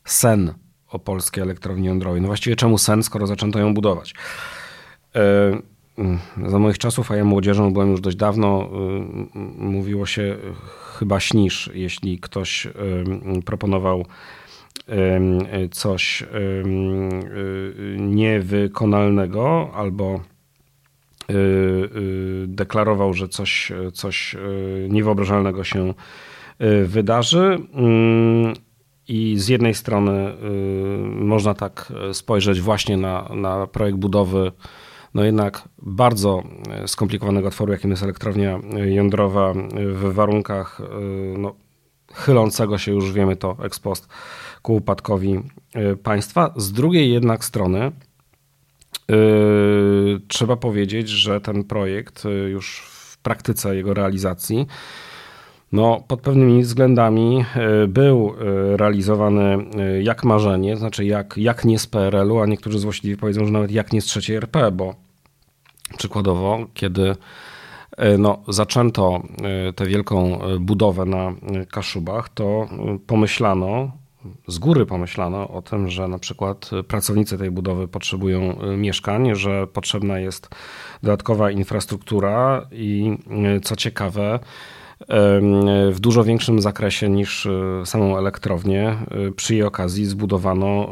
sen 0.05 0.55
o 0.89 0.99
polskiej 0.99 1.43
elektrowni 1.43 1.87
jądrowej. 1.87 2.21
No 2.21 2.27
właściwie 2.27 2.57
czemu 2.57 2.79
sen, 2.79 3.03
skoro 3.03 3.27
zaczęto 3.27 3.59
ją 3.59 3.75
budować? 3.75 4.15
E, 5.15 5.21
mm, 5.99 6.19
za 6.47 6.59
moich 6.59 6.79
czasów, 6.79 7.11
a 7.11 7.17
ja 7.17 7.25
młodzieżą 7.25 7.73
byłem 7.73 7.91
już 7.91 8.01
dość 8.01 8.17
dawno, 8.17 8.69
mówiło 9.59 10.07
się 10.07 10.37
chyba 10.99 11.21
śnisz, 11.21 11.71
jeśli 11.75 12.19
ktoś 12.21 12.69
proponował 13.45 14.07
coś 15.71 16.25
niewykonalnego 17.99 19.71
albo 19.75 20.21
deklarował, 22.47 23.15
że 23.15 23.29
coś, 23.29 23.73
coś 23.93 24.35
y, 24.35 24.89
niewyobrażalnego 24.91 25.65
się 25.65 25.95
wydarzy. 26.85 27.59
Mm, 27.75 28.55
I 29.09 29.35
z 29.39 29.49
jednej 29.49 29.75
strony 29.75 30.35
można 31.11 31.55
tak 31.55 31.93
spojrzeć 32.13 32.61
właśnie 32.61 32.97
na, 32.97 33.29
na 33.35 33.67
projekt 33.67 33.99
budowy 33.99 34.53
no 35.15 35.25
jednak 35.25 35.69
bardzo 35.79 36.43
skomplikowanego 36.87 37.49
otworu, 37.49 37.73
jakim 37.73 37.91
jest 37.91 38.03
elektrownia 38.03 38.59
jądrowa 38.85 39.53
w 39.77 40.13
warunkach 40.15 40.81
no, 41.39 41.55
chylącego 42.13 42.79
się, 42.79 42.93
już 42.93 43.13
wiemy 43.13 43.37
to 43.37 43.57
ex 43.63 43.79
post, 43.81 44.09
ku 44.63 44.75
upadkowi 44.75 45.41
państwa. 46.03 46.55
Z 46.57 46.73
drugiej 46.73 47.13
jednak 47.13 47.45
strony 47.45 47.93
trzeba 50.29 50.57
powiedzieć, 50.57 51.09
że 51.09 51.41
ten 51.41 51.65
projekt 51.65 52.25
yy, 52.25 52.31
już 52.31 52.83
w 52.87 53.19
praktyce 53.19 53.77
jego 53.77 53.95
realizacji 53.95 54.67
no, 55.73 56.05
pod 56.09 56.21
pewnymi 56.21 56.63
względami 56.63 57.45
yy, 57.57 57.89
był 57.89 58.35
realizowany 58.77 59.59
jak 60.03 60.25
marzenie, 60.25 60.77
znaczy 60.77 61.05
jak, 61.05 61.35
jak 61.37 61.65
nie 61.65 61.79
z 61.79 61.87
PRL-u, 61.87 62.39
a 62.39 62.47
niektórzy 62.47 62.79
złośliwie 62.79 63.17
powiedzą, 63.17 63.45
że 63.45 63.53
nawet 63.53 63.71
jak 63.71 63.93
nie 63.93 64.01
z 64.01 64.05
trzeciej 64.05 64.37
RP, 64.37 64.71
bo 64.71 64.95
przykładowo, 65.99 66.67
kiedy 66.75 67.17
no, 68.19 68.43
zaczęto 68.49 69.23
tę 69.77 69.87
wielką 69.87 70.41
budowę 70.61 71.05
na 71.05 71.33
Kaszubach, 71.71 72.29
to 72.29 72.69
pomyślano, 73.07 73.91
z 74.49 74.59
góry 74.59 74.87
pomyślano 74.87 75.49
o 75.49 75.63
tym, 75.63 75.89
że 75.89 76.09
na 76.09 76.19
przykład 76.19 76.71
pracownicy 76.89 77.39
tej 77.39 77.51
budowy 77.51 77.89
potrzebują 77.89 78.63
y, 78.63 78.77
mieszkań, 78.77 79.35
że 79.35 79.67
potrzebna 79.67 80.19
jest 80.19 80.49
dodatkowa 81.03 81.51
infrastruktura 81.51 82.67
i 82.73 83.17
y, 83.57 83.61
co 83.61 83.77
ciekawe, 83.77 84.39
w 85.91 85.97
dużo 86.01 86.25
większym 86.25 86.61
zakresie 86.61 87.09
niż 87.09 87.47
y, 87.47 87.83
samą 87.85 88.19
elektrownię. 88.19 88.97
Przy 89.37 89.55
jej 89.55 89.63
okazji 89.63 90.07
zbudowano 90.07 90.89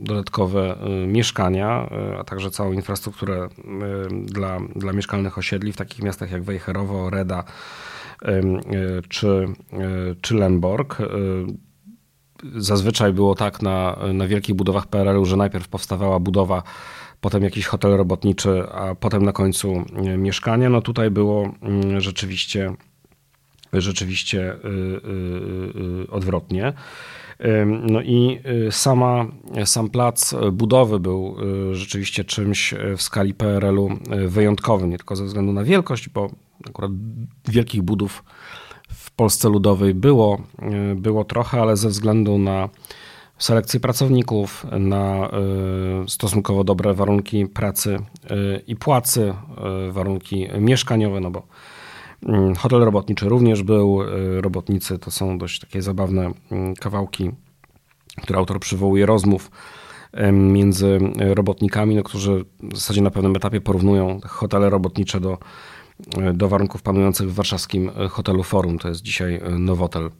dodatkowe 0.00 0.76
mieszkania, 1.06 1.90
a 2.18 2.24
także 2.24 2.50
całą 2.50 2.72
infrastrukturę 2.72 3.48
dla, 4.22 4.58
dla 4.76 4.92
mieszkalnych 4.92 5.38
osiedli 5.38 5.72
w 5.72 5.76
takich 5.76 6.02
miastach 6.02 6.30
jak 6.30 6.42
Wejherowo, 6.42 7.10
Reda 7.10 7.44
czy, 9.08 9.48
czy 10.20 10.34
Lemborg 10.34 10.98
zazwyczaj 12.56 13.12
było 13.12 13.34
tak 13.34 13.62
na, 13.62 13.96
na 14.14 14.28
wielkich 14.28 14.54
budowach 14.54 14.86
PRL-u, 14.86 15.24
że 15.24 15.36
najpierw 15.36 15.68
powstawała 15.68 16.20
budowa, 16.20 16.62
potem 17.20 17.42
jakiś 17.42 17.66
hotel 17.66 17.96
robotniczy, 17.96 18.62
a 18.72 18.94
potem 18.94 19.24
na 19.24 19.32
końcu 19.32 19.84
e, 19.96 20.16
mieszkanie. 20.16 20.68
No 20.68 20.80
tutaj 20.80 21.10
było 21.10 21.54
mm, 21.62 22.00
rzeczywiście, 22.00 22.74
rzeczywiście 23.72 24.54
y, 24.54 24.68
y, 26.04 26.10
odwrotnie. 26.10 26.72
No 27.90 28.02
i 28.02 28.40
sama, 28.70 29.26
sam 29.64 29.90
plac 29.90 30.34
budowy 30.52 31.00
był 31.00 31.36
rzeczywiście 31.72 32.24
czymś 32.24 32.74
w 32.96 33.02
skali 33.02 33.34
PRL-u 33.34 33.90
wyjątkowym, 34.26 34.90
nie 34.90 34.98
tylko 34.98 35.16
ze 35.16 35.24
względu 35.24 35.52
na 35.52 35.64
wielkość, 35.64 36.08
bo 36.08 36.30
akurat 36.68 36.90
wielkich 37.48 37.82
budów 37.82 38.24
Polsce 39.16 39.48
Ludowej 39.48 39.94
było, 39.94 40.38
e, 40.58 40.94
było 40.94 41.24
trochę, 41.24 41.62
ale 41.62 41.76
ze 41.76 41.88
względu 41.88 42.38
na 42.38 42.68
selekcję 43.38 43.80
pracowników, 43.80 44.66
na 44.80 45.28
e, 45.28 45.30
stosunkowo 46.08 46.64
dobre 46.64 46.94
warunki 46.94 47.46
pracy 47.46 47.94
e, 47.94 48.36
i 48.66 48.76
płacy, 48.76 49.34
warunki 49.90 50.48
mieszkaniowe, 50.58 51.20
no 51.20 51.30
bo 51.30 51.42
mm, 52.26 52.54
hotel 52.54 52.80
robotniczy 52.80 53.28
również 53.28 53.62
był. 53.62 53.98
Robotnicy 54.40 54.98
to 54.98 55.10
są 55.10 55.38
dość 55.38 55.60
takie 55.60 55.82
zabawne 55.82 56.30
mm, 56.50 56.74
kawałki, 56.74 57.30
które 58.22 58.38
autor 58.38 58.60
przywołuje 58.60 59.06
rozmów 59.06 59.50
między 60.32 60.98
robotnikami, 61.18 61.96
no, 61.96 62.02
którzy 62.02 62.44
w 62.62 62.76
zasadzie 62.76 63.02
na 63.02 63.10
pewnym 63.10 63.36
etapie 63.36 63.60
porównują 63.60 64.20
hotele 64.24 64.70
robotnicze 64.70 65.20
do 65.20 65.38
do 66.34 66.48
warunków 66.48 66.82
panujących 66.82 67.30
w 67.30 67.34
warszawskim 67.34 67.90
hotelu 68.10 68.42
Forum. 68.42 68.78
To 68.78 68.88
jest 68.88 69.02
dzisiaj 69.02 69.34
e, 69.34 69.50
Nowotel 69.50 70.10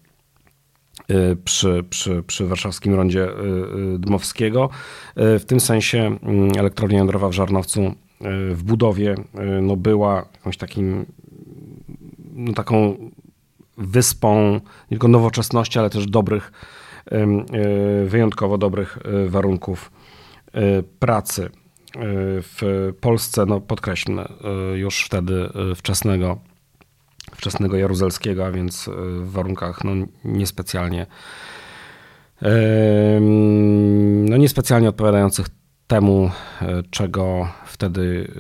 e, 1.09 1.37
przy, 1.37 1.85
przy, 1.91 2.23
przy 2.27 2.47
warszawskim 2.47 2.95
rondzie 2.95 3.25
e, 3.25 3.35
Dmowskiego. 3.99 4.71
W 5.17 5.43
tym 5.47 5.61
sensie 5.61 6.19
mm, 6.23 6.51
elektrownia 6.59 6.99
jądrowa 6.99 7.29
w 7.29 7.33
Żarnowcu 7.33 7.95
w 8.51 8.63
budowie 8.63 9.15
no 9.63 9.77
była 9.77 10.27
jakąś 10.35 10.57
takim, 10.57 11.07
no 12.35 12.53
taką 12.53 12.97
wyspą 13.77 14.53
nie 14.53 14.89
tylko 14.89 15.09
nowoczesności, 15.09 15.79
ale 15.79 15.91
też 15.91 16.07
dobrych, 16.07 16.53
wyjątkowo 18.07 18.59
dobrych 18.59 18.99
warunków 19.29 19.93
pracy 20.99 21.51
w 22.43 22.93
Polsce, 23.01 23.47
no 23.47 23.61
podkreślmy, 23.61 24.25
y, 24.75 24.79
już 24.79 25.05
wtedy 25.05 25.49
y, 25.73 25.75
wczesnego, 25.75 26.39
wczesnego 27.37 27.77
Jaruzelskiego, 27.77 28.47
a 28.47 28.51
więc 28.51 28.89
y, 28.89 28.93
w 29.21 29.31
warunkach 29.33 29.85
no, 29.85 29.93
niespecjalnie 30.25 31.07
no, 34.29 34.37
niespecjalnie 34.37 34.89
odpowiadających 34.89 35.47
temu, 35.87 36.31
czego 36.91 37.49
wtedy 37.67 38.33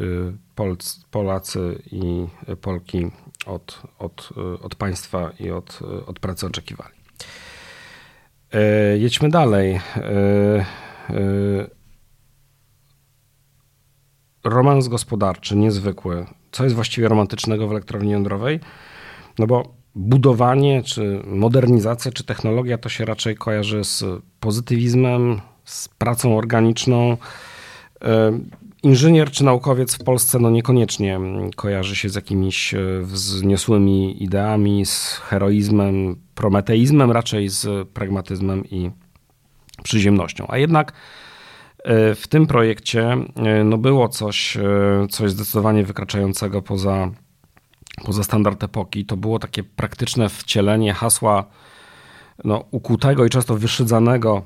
Polacy 1.10 1.82
i 1.92 2.26
Polki 2.60 3.10
od, 3.46 3.82
od, 3.98 4.28
od 4.62 4.74
państwa 4.74 5.30
i 5.40 5.50
od, 5.50 5.80
od 6.06 6.20
pracy 6.20 6.46
oczekiwali. 6.46 6.94
Jedźmy 8.98 9.28
dalej 9.28 9.80
romans 14.44 14.88
gospodarczy 14.88 15.56
niezwykły. 15.56 16.26
Co 16.52 16.64
jest 16.64 16.76
właściwie 16.76 17.08
romantycznego 17.08 17.68
w 17.68 17.70
elektrowni 17.70 18.12
jądrowej? 18.12 18.60
No 19.38 19.46
bo 19.46 19.74
budowanie, 19.94 20.82
czy 20.82 21.22
modernizacja, 21.26 22.12
czy 22.12 22.24
technologia 22.24 22.78
to 22.78 22.88
się 22.88 23.04
raczej 23.04 23.36
kojarzy 23.36 23.84
z 23.84 24.04
pozytywizmem, 24.40 25.40
z 25.64 25.88
pracą 25.88 26.38
organiczną. 26.38 27.16
E, 28.04 28.38
inżynier 28.82 29.30
czy 29.30 29.44
naukowiec 29.44 29.94
w 29.94 30.04
Polsce 30.04 30.38
no 30.38 30.50
niekoniecznie 30.50 31.20
kojarzy 31.56 31.96
się 31.96 32.08
z 32.08 32.14
jakimiś 32.14 32.74
e, 32.74 32.78
wzniosłymi 33.02 34.22
ideami, 34.22 34.86
z 34.86 35.06
heroizmem, 35.08 36.16
prometeizmem, 36.34 37.10
raczej 37.10 37.48
z 37.48 37.88
pragmatyzmem 37.88 38.64
i 38.70 38.90
przyziemnością. 39.82 40.46
A 40.48 40.58
jednak 40.58 40.92
w 42.14 42.22
tym 42.28 42.46
projekcie 42.46 43.16
e, 43.36 43.64
no 43.64 43.78
było 43.78 44.08
coś, 44.08 44.56
e, 44.56 44.62
coś 45.10 45.30
zdecydowanie 45.30 45.84
wykraczającego 45.84 46.62
poza, 46.62 47.10
poza 48.04 48.22
standard 48.22 48.64
epoki. 48.64 49.06
To 49.06 49.16
było 49.16 49.38
takie 49.38 49.64
praktyczne 49.64 50.28
wcielenie 50.28 50.94
hasła 50.94 51.44
no, 52.44 52.64
ukutego 52.70 53.26
i 53.26 53.30
często 53.30 53.56
wyszydzanego 53.56 54.42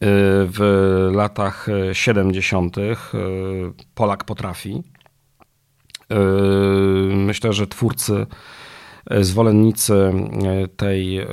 w 0.00 1.08
latach 1.14 1.66
70. 1.92 2.76
Polak 3.94 4.24
potrafi. 4.24 4.82
Myślę, 7.10 7.52
że 7.52 7.66
twórcy, 7.66 8.26
zwolennicy 9.20 10.12
tej, 10.76 11.26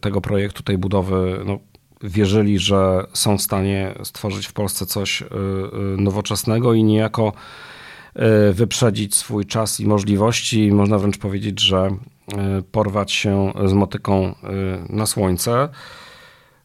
tego 0.00 0.20
projektu, 0.20 0.62
tej 0.62 0.78
budowy, 0.78 1.40
no, 1.46 1.58
wierzyli, 2.02 2.58
że 2.58 3.06
są 3.12 3.38
w 3.38 3.42
stanie 3.42 3.94
stworzyć 4.02 4.46
w 4.46 4.52
Polsce 4.52 4.86
coś 4.86 5.24
nowoczesnego 5.96 6.74
i 6.74 6.84
niejako 6.84 7.32
wyprzedzić 8.52 9.14
swój 9.14 9.46
czas 9.46 9.80
i 9.80 9.86
możliwości. 9.86 10.72
Można 10.72 10.98
wręcz 10.98 11.18
powiedzieć, 11.18 11.60
że 11.60 11.90
porwać 12.72 13.12
się 13.12 13.52
z 13.66 13.72
motyką 13.72 14.34
na 14.88 15.06
słońce 15.06 15.68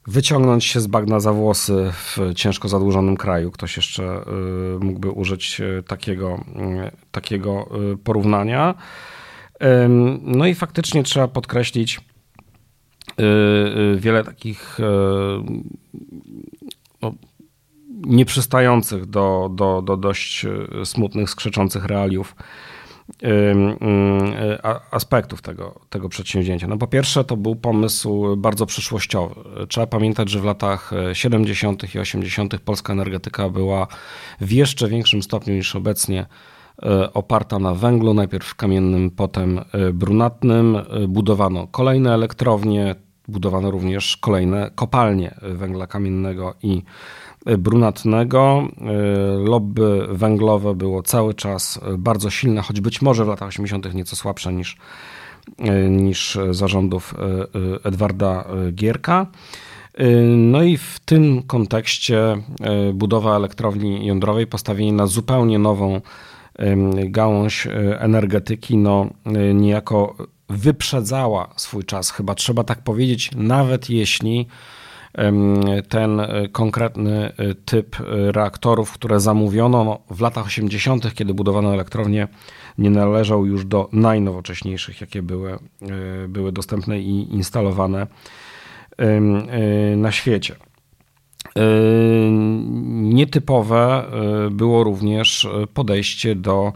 wyciągnąć 0.08 0.66
się 0.66 0.82
z 0.82 0.88
bagna 0.88 1.20
za 1.20 1.34
włosy 1.34 1.92
w 1.94 2.34
ciężko 2.36 2.68
zadłużonym 2.68 3.18
kraju. 3.18 3.52
Ktoś 3.52 3.78
jeszcze 3.78 4.04
y, 4.04 4.80
mógłby 4.80 5.12
użyć 5.12 5.62
y, 5.62 5.84
takiego, 5.88 6.44
y, 6.88 6.92
takiego 7.12 7.70
porównania. 8.04 8.76
No 10.22 10.46
i 10.46 10.56
faktycznie 10.56 11.04
trzeba 11.04 11.28
podkreślić 11.28 12.02
wiele 13.96 14.24
takich 14.24 14.78
no, 17.02 17.14
nieprzystających 17.90 19.06
do, 19.06 19.50
do, 19.56 19.82
do 19.82 19.98
dość 19.98 20.46
smutnych, 20.84 21.30
skrzeczących 21.30 21.86
realiów 21.86 22.36
aspektów 24.92 25.42
tego, 25.42 25.80
tego 25.90 26.10
przedsięwzięcia. 26.10 26.68
No 26.68 26.78
po 26.78 26.88
pierwsze, 26.88 27.24
to 27.24 27.38
był 27.38 27.56
pomysł 27.56 28.36
bardzo 28.38 28.66
przyszłościowy. 28.66 29.36
Trzeba 29.68 29.88
pamiętać, 29.88 30.30
że 30.30 30.40
w 30.40 30.44
latach 30.44 30.92
70. 31.14 31.96
i 31.96 32.00
80. 32.00 32.60
polska 32.60 32.94
energetyka 32.94 33.50
była 33.50 33.88
w 34.42 34.52
jeszcze 34.52 34.88
większym 34.88 35.24
stopniu 35.24 35.54
niż 35.54 35.76
obecnie 35.76 36.26
oparta 37.14 37.60
na 37.60 37.74
węglu, 37.74 38.14
najpierw 38.14 38.56
kamiennym, 38.56 39.12
potem 39.12 39.60
e, 39.60 39.94
brunatnym. 39.94 40.76
E, 40.76 41.08
budowano 41.08 41.68
kolejne 41.68 42.14
elektrownie, 42.14 42.96
budowano 43.28 43.72
również 43.72 44.18
kolejne 44.18 44.72
kopalnie 44.76 45.36
węgla 45.42 45.88
kamiennego 45.88 46.54
i 46.64 46.84
brunatnego. 47.58 48.68
Lobby 49.46 50.08
węglowe 50.10 50.76
było 50.76 51.04
cały 51.04 51.34
czas 51.34 51.80
bardzo 51.98 52.30
silne, 52.30 52.62
choć 52.62 52.82
być 52.82 53.02
może 53.02 53.26
w 53.26 53.28
latach 53.28 53.48
80. 53.48 53.94
nieco 53.94 54.16
słabsze 54.16 54.54
niż, 54.54 54.78
niż 55.90 56.38
zarządów 56.52 57.16
Edwarda 57.84 58.46
Gierka. 58.72 59.28
No 60.38 60.64
i 60.64 60.78
w 60.78 61.00
tym 61.06 61.44
kontekście 61.44 62.38
budowa 62.94 63.36
elektrowni 63.36 64.06
jądrowej, 64.06 64.48
postawienie 64.48 64.94
na 64.94 65.08
zupełnie 65.08 65.60
nową 65.60 66.02
gałąź 67.06 67.68
energetyki, 67.98 68.78
no 68.78 69.10
niejako 69.54 70.16
wyprzedzała 70.50 71.54
swój 71.56 71.84
czas, 71.84 72.12
chyba 72.12 72.36
trzeba 72.36 72.64
tak 72.64 72.82
powiedzieć, 72.82 73.32
nawet 73.36 73.90
jeśli 73.90 74.48
ten 75.90 76.20
e, 76.20 76.48
konkretny 76.52 77.32
e, 77.38 77.56
typ 77.56 77.96
e, 78.00 78.32
reaktorów, 78.32 78.92
które 78.92 79.20
zamówiono 79.20 79.84
no, 79.84 80.00
w 80.16 80.22
latach 80.22 80.46
80., 80.46 81.14
kiedy 81.14 81.34
budowano 81.34 81.74
elektrownię, 81.74 82.28
nie 82.78 82.90
należał 82.90 83.46
już 83.46 83.66
do 83.66 83.90
najnowocześniejszych, 83.92 85.02
jakie 85.02 85.22
były, 85.22 85.60
były 86.28 86.52
dostępne 86.52 87.00
i 87.00 87.34
instalowane 87.34 88.08
na 89.98 90.12
świecie. 90.12 90.56
Nietypowe 92.92 94.06
było 94.52 94.84
również 94.84 95.48
podejście 95.74 96.36
do 96.36 96.74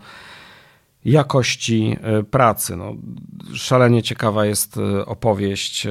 jakości 1.05 1.97
pracy. 2.31 2.75
No, 2.75 2.95
szalenie 3.53 4.03
ciekawa 4.03 4.45
jest 4.45 4.79
opowieść, 5.05 5.87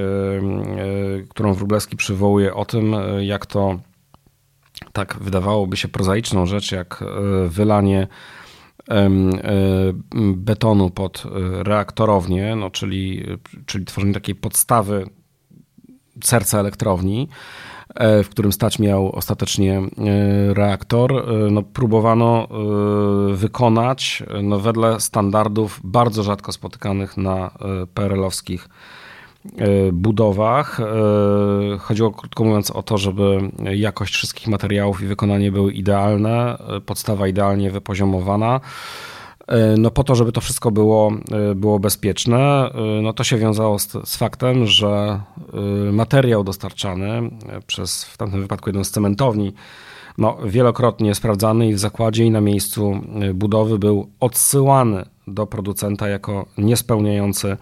którą 1.28 1.54
Wróblewski 1.54 1.96
przywołuje 1.96 2.54
o 2.54 2.64
tym, 2.64 2.96
jak 3.20 3.46
to 3.46 3.78
tak 4.92 5.16
wydawałoby 5.20 5.76
się 5.76 5.88
prozaiczną 5.88 6.46
rzecz, 6.46 6.72
jak 6.72 7.04
wylanie 7.48 8.06
betonu 10.34 10.90
pod 10.90 11.24
reaktorownię, 11.50 12.56
no, 12.56 12.70
czyli, 12.70 13.24
czyli 13.66 13.84
tworzenie 13.84 14.14
takiej 14.14 14.34
podstawy 14.34 15.06
serca 16.24 16.60
elektrowni, 16.60 17.28
w 18.24 18.28
którym 18.28 18.52
stać 18.52 18.78
miał 18.78 19.12
ostatecznie 19.12 19.78
e, 19.78 20.54
reaktor, 20.54 21.12
e, 21.12 21.50
no, 21.50 21.62
próbowano 21.62 22.48
wykonać 23.34 24.22
no, 24.42 24.58
wedle 24.58 25.00
standardów 25.00 25.80
bardzo 25.84 26.22
rzadko 26.22 26.52
spotykanych 26.52 27.16
na 27.16 27.50
PRL-owskich 27.94 28.68
budowach. 29.92 30.78
Chodziło 31.78 32.10
krótko 32.10 32.44
mówiąc 32.44 32.70
o 32.70 32.82
to, 32.82 32.98
żeby 32.98 33.50
jakość 33.74 34.14
wszystkich 34.14 34.48
materiałów 34.48 35.02
i 35.02 35.06
wykonanie 35.06 35.52
były 35.52 35.72
idealne, 35.72 36.58
podstawa 36.86 37.28
idealnie 37.28 37.70
wypoziomowana. 37.70 38.60
E, 39.46 39.76
no 39.76 39.90
po 39.90 40.04
to, 40.04 40.14
żeby 40.14 40.32
to 40.32 40.40
wszystko 40.40 40.70
było, 40.70 41.12
e, 41.32 41.54
było 41.54 41.78
bezpieczne, 41.78 42.38
e, 42.38 43.02
no 43.02 43.12
to 43.12 43.24
się 43.24 43.36
wiązało 43.36 43.78
z, 43.78 43.92
z, 44.04 44.16
faktem, 44.16 44.66
że 44.66 45.20
materiał 45.92 46.44
dostarczany 46.44 47.30
przez 47.66 48.04
w 48.04 48.16
tamtym 48.16 48.40
wypadku 48.40 48.68
jedną 48.68 48.84
z 48.84 48.90
cementowni, 48.90 49.52
no, 50.18 50.38
wielokrotnie 50.44 51.14
sprawdzany 51.14 51.68
i 51.68 51.74
w 51.74 51.78
zakładzie 51.78 52.24
i 52.24 52.30
na 52.30 52.40
miejscu 52.40 53.00
budowy 53.34 53.78
był 53.78 54.10
odsyłany 54.20 55.04
do 55.26 55.46
producenta 55.46 56.08
jako 56.08 56.46
niespełniający 56.58 57.56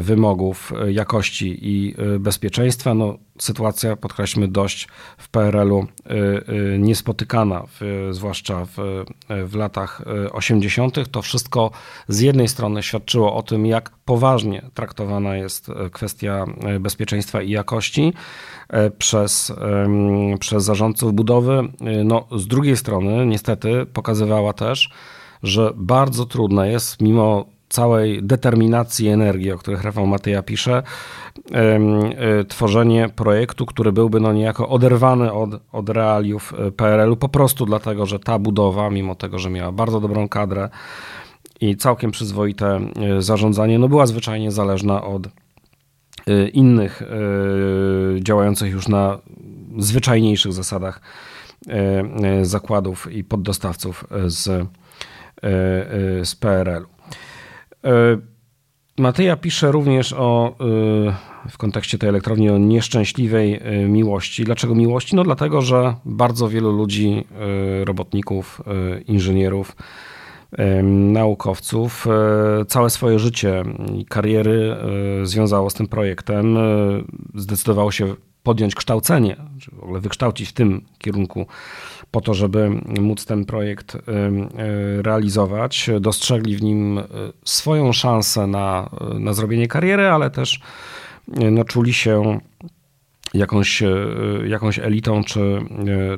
wymogów 0.00 0.72
e, 0.72 0.92
jakości 0.92 1.58
i 1.62 1.94
e, 1.98 2.18
bezpieczeństwa. 2.18 2.94
No, 2.94 3.18
sytuacja, 3.38 3.96
podkreślmy, 3.96 4.48
dość 4.48 4.88
w 5.18 5.28
PRL-u 5.28 5.86
niespotykana, 6.78 7.64
zwłaszcza 8.10 8.64
w, 8.64 9.04
w 9.46 9.54
latach 9.54 10.02
80. 10.32 11.10
To 11.10 11.22
wszystko 11.22 11.70
z 12.08 12.20
jednej 12.20 12.48
strony 12.48 12.82
świadczyło 12.82 13.34
o 13.34 13.42
tym, 13.42 13.66
jak 13.66 13.90
poważnie 14.04 14.62
traktowana 14.74 15.36
jest 15.36 15.66
kwestia 15.92 16.44
bezpieczeństwa 16.80 17.42
i 17.42 17.50
jakości 17.50 18.12
przez, 18.98 19.52
przez 20.40 20.64
zarządców 20.64 21.14
budowy. 21.14 21.62
No, 22.04 22.26
z 22.36 22.46
drugiej 22.46 22.76
strony, 22.76 23.26
niestety, 23.26 23.86
pokazywała 23.92 24.52
też, 24.52 24.90
że 25.42 25.72
bardzo 25.76 26.26
trudne 26.26 26.72
jest, 26.72 27.00
mimo 27.00 27.46
całej 27.72 28.22
determinacji 28.22 29.08
energii, 29.08 29.52
o 29.52 29.58
których 29.58 29.82
Rafał 29.82 30.06
Mateja 30.06 30.42
pisze, 30.42 30.82
e, 31.52 32.44
tworzenie 32.44 33.08
projektu, 33.16 33.66
który 33.66 33.92
byłby 33.92 34.20
no 34.20 34.32
niejako 34.32 34.68
oderwany 34.68 35.32
od, 35.32 35.50
od 35.72 35.88
realiów 35.88 36.54
e, 36.58 36.70
PRL-u, 36.70 37.16
po 37.16 37.28
prostu 37.28 37.66
dlatego, 37.66 38.06
że 38.06 38.18
ta 38.18 38.38
budowa, 38.38 38.90
mimo 38.90 39.14
tego, 39.14 39.38
że 39.38 39.50
miała 39.50 39.72
bardzo 39.72 40.00
dobrą 40.00 40.28
kadrę 40.28 40.68
i 41.60 41.76
całkiem 41.76 42.10
przyzwoite 42.10 42.80
e, 43.16 43.22
zarządzanie, 43.22 43.78
no 43.78 43.88
była 43.88 44.06
zwyczajnie 44.06 44.50
zależna 44.50 45.04
od 45.04 45.28
innych 46.52 47.02
działających 48.20 48.72
już 48.72 48.88
na 48.88 49.18
zwyczajniejszych 49.78 50.52
zasadach 50.52 51.00
zakładów 52.42 53.12
i 53.12 53.24
poddostawców 53.24 54.04
z, 54.26 54.68
z 56.22 56.34
PRL-u. 56.34 56.91
E, 57.84 58.18
Mateja 58.98 59.36
pisze 59.36 59.72
również 59.72 60.12
o, 60.12 60.56
e, 60.60 61.48
w 61.50 61.58
kontekście 61.58 61.98
tej 61.98 62.08
elektrowni 62.08 62.50
o 62.50 62.58
nieszczęśliwej 62.58 63.54
e, 63.54 63.88
miłości. 63.88 64.44
Dlaczego 64.44 64.74
miłości? 64.74 65.16
No 65.16 65.24
dlatego, 65.24 65.62
że 65.62 65.94
bardzo 66.04 66.48
wielu 66.48 66.72
ludzi, 66.72 67.24
robotników, 67.84 68.62
inżynierów, 69.06 69.76
naukowców 70.92 72.06
całe 72.68 72.90
swoje 72.90 73.18
życie 73.18 73.62
i 73.98 74.04
kariery 74.04 74.76
związało 75.22 75.70
z 75.70 75.74
tym 75.74 75.88
projektem. 75.88 76.58
Zdecydowało 77.34 77.92
się 77.92 78.14
podjąć 78.42 78.74
kształcenie, 78.74 79.36
czy 79.60 79.70
w 79.70 79.82
ogóle 79.82 80.00
wykształcić 80.00 80.48
w 80.48 80.52
tym 80.52 80.84
kierunku 80.98 81.46
po 82.10 82.20
to, 82.20 82.34
żeby 82.34 82.70
móc 83.00 83.26
ten 83.26 83.44
projekt 83.44 83.94
y, 83.94 83.98
y, 83.98 85.02
realizować. 85.02 85.90
Dostrzegli 86.00 86.56
w 86.56 86.62
nim 86.62 86.98
y, 86.98 87.04
swoją 87.44 87.92
szansę 87.92 88.46
na, 88.46 88.90
na 89.18 89.32
zrobienie 89.32 89.68
kariery, 89.68 90.08
ale 90.08 90.30
też 90.30 90.60
no, 91.28 91.64
czuli 91.64 91.94
się 91.94 92.40
jakąś, 93.34 93.82
jakąś 94.46 94.78
elitą 94.78 95.24
czy, 95.24 95.58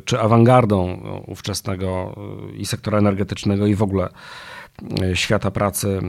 czy 0.04 0.20
awangardą 0.20 1.00
ówczesnego 1.26 2.14
i 2.56 2.66
sektora 2.66 2.98
energetycznego 2.98 3.66
i 3.66 3.74
w 3.74 3.82
ogóle 3.82 4.08
świata 5.14 5.50
pracy 5.50 6.00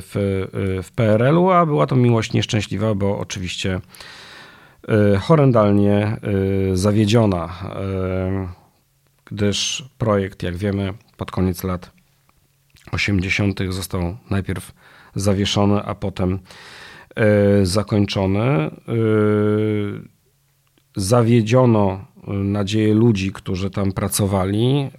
w, 0.00 0.46
w 0.82 0.90
PRL-u, 0.92 1.50
a 1.50 1.66
była 1.66 1.86
to 1.86 1.96
miłość 1.96 2.32
nieszczęśliwa, 2.32 2.94
bo 2.94 3.18
oczywiście 3.18 3.80
horrendalnie 5.20 6.16
zawiedziona 6.74 7.48
gdyż 9.30 9.88
projekt, 9.98 10.42
jak 10.42 10.56
wiemy, 10.56 10.92
pod 11.16 11.30
koniec 11.30 11.64
lat 11.64 11.90
80. 12.92 13.60
został 13.70 14.16
najpierw 14.30 14.72
zawieszony, 15.14 15.82
a 15.82 15.94
potem 15.94 16.38
e, 17.16 17.66
zakończony. 17.66 18.40
E, 18.40 18.70
zawiedziono 20.96 22.04
nadzieję 22.26 22.94
ludzi, 22.94 23.32
którzy 23.32 23.70
tam 23.70 23.92
pracowali, 23.92 24.90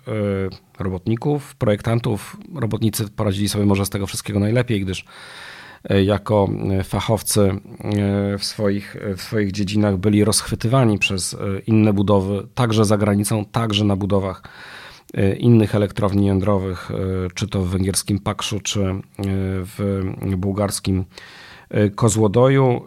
robotników, 0.80 1.56
projektantów. 1.56 2.38
Robotnicy 2.56 3.10
poradzili 3.10 3.50
sobie 3.50 3.66
może 3.66 3.86
z 3.86 3.90
tego 3.90 4.08
wszystkiego 4.08 4.40
najlepiej, 4.40 4.82
gdyż 4.82 5.06
jako 6.06 6.50
fachowcy 6.84 7.52
w 8.40 8.46
swoich, 8.46 8.98
w 9.18 9.22
swoich 9.22 9.52
dziedzinach 9.52 9.98
byli 9.98 10.24
rozchwytywani 10.24 11.00
przez 11.00 11.38
inne 11.68 11.94
budowy, 11.94 12.48
także 12.56 12.86
za 12.86 12.98
granicą, 12.98 13.46
także 13.46 13.86
na 13.86 13.96
budowach 13.96 14.44
E, 15.14 15.36
innych 15.36 15.76
elektrowni 15.76 16.28
jądrowych, 16.28 16.92
e, 16.92 16.96
czy 17.34 17.48
to 17.48 17.62
w 17.62 17.70
węgierskim 17.70 18.20
Pakszu, 18.20 18.60
czy 18.60 18.82
e, 18.82 19.02
w 19.78 20.04
bułgarskim 20.38 21.06
Kozłodoju, 21.96 22.82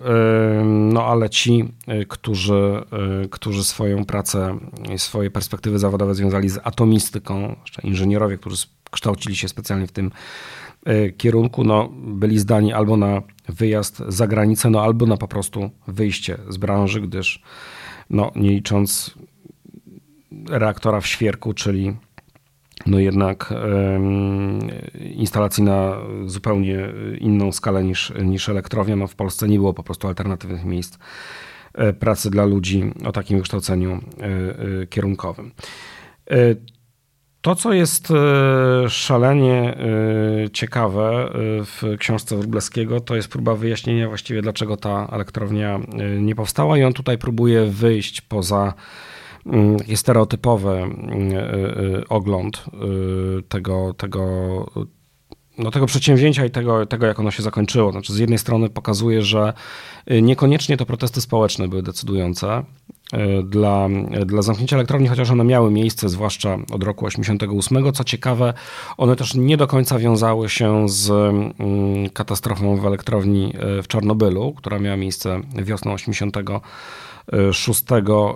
no 0.64 1.04
ale 1.04 1.30
ci, 1.30 1.74
którzy, 2.08 2.82
którzy 3.30 3.64
swoją 3.64 4.04
pracę 4.04 4.58
i 4.94 4.98
swoje 4.98 5.30
perspektywy 5.30 5.78
zawodowe 5.78 6.14
związali 6.14 6.48
z 6.48 6.58
atomistyką, 6.64 7.56
inżynierowie, 7.82 8.38
którzy 8.38 8.56
kształcili 8.90 9.36
się 9.36 9.48
specjalnie 9.48 9.86
w 9.86 9.92
tym 9.92 10.10
kierunku, 11.16 11.64
no, 11.64 11.88
byli 11.92 12.38
zdani 12.38 12.72
albo 12.72 12.96
na 12.96 13.22
wyjazd 13.48 14.02
za 14.08 14.26
granicę, 14.26 14.70
no, 14.70 14.82
albo 14.82 15.06
na 15.06 15.16
po 15.16 15.28
prostu 15.28 15.70
wyjście 15.88 16.38
z 16.48 16.56
branży, 16.56 17.00
gdyż 17.00 17.42
no, 18.10 18.30
nie 18.36 18.50
licząc 18.50 19.14
reaktora 20.48 21.00
w 21.00 21.06
świerku, 21.06 21.54
czyli 21.54 21.96
no 22.86 22.98
jednak 22.98 23.54
instalacji 25.00 25.62
na 25.62 25.96
zupełnie 26.26 26.88
inną 27.18 27.52
skalę 27.52 27.84
niż, 27.84 28.12
niż 28.22 28.48
elektrownia. 28.48 28.96
No 28.96 29.06
w 29.06 29.14
Polsce 29.14 29.48
nie 29.48 29.56
było 29.56 29.74
po 29.74 29.82
prostu 29.82 30.08
alternatywnych 30.08 30.64
miejsc 30.64 30.98
e, 31.74 31.92
pracy 31.92 32.30
dla 32.30 32.44
ludzi 32.44 32.92
o 33.04 33.12
takim 33.12 33.36
wykształceniu 33.36 33.92
e, 33.92 34.24
e, 34.82 34.86
kierunkowym. 34.86 35.52
To, 37.42 37.54
co 37.54 37.72
jest 37.72 38.12
szalenie 38.88 39.76
ciekawe 40.52 41.30
w 41.64 41.82
książce 41.98 42.36
Wróblewskiego, 42.36 43.00
to 43.00 43.16
jest 43.16 43.28
próba 43.28 43.54
wyjaśnienia 43.54 44.08
właściwie, 44.08 44.42
dlaczego 44.42 44.76
ta 44.76 45.08
elektrownia 45.12 45.80
nie 46.18 46.34
powstała, 46.34 46.78
i 46.78 46.82
on 46.82 46.92
tutaj 46.92 47.18
próbuje 47.18 47.66
wyjść 47.66 48.20
poza 48.20 48.74
taki 49.78 49.96
stereotypowy 49.96 50.70
mm, 50.70 51.32
y, 51.32 51.98
y, 51.98 52.08
ogląd 52.08 52.64
tego, 53.48 53.94
tego, 53.94 54.66
no, 55.60 55.70
tego 55.70 55.86
przedsięwzięcia 55.86 56.46
i 56.46 56.50
tego, 56.50 56.86
tego, 56.86 57.06
jak 57.06 57.20
ono 57.20 57.30
się 57.30 57.42
zakończyło. 57.42 57.92
Znaczy, 57.92 58.12
z 58.12 58.18
jednej 58.18 58.38
strony 58.38 58.70
pokazuje, 58.70 59.22
że 59.22 59.52
niekoniecznie 60.22 60.76
to 60.76 60.86
protesty 60.86 61.20
społeczne 61.20 61.68
były 61.68 61.82
decydujące 61.82 62.64
dla, 63.44 63.88
dla 64.26 64.42
zamknięcia 64.42 64.76
elektrowni, 64.76 65.08
chociaż 65.08 65.30
one 65.30 65.44
miały 65.44 65.70
miejsce, 65.70 66.08
zwłaszcza 66.08 66.58
od 66.72 66.84
roku 66.84 67.06
88. 67.06 67.92
Co 67.92 68.04
ciekawe, 68.04 68.54
one 68.96 69.16
też 69.16 69.34
nie 69.34 69.56
do 69.56 69.66
końca 69.66 69.98
wiązały 69.98 70.48
się 70.48 70.88
z 70.88 71.10
mm, 71.10 72.10
katastrofą 72.10 72.76
w 72.76 72.86
elektrowni 72.86 73.52
w 73.82 73.88
Czarnobylu, 73.88 74.52
która 74.52 74.78
miała 74.78 74.96
miejsce 74.96 75.40
wiosną 75.62 75.92
80 75.92 76.34
2006 77.32 77.84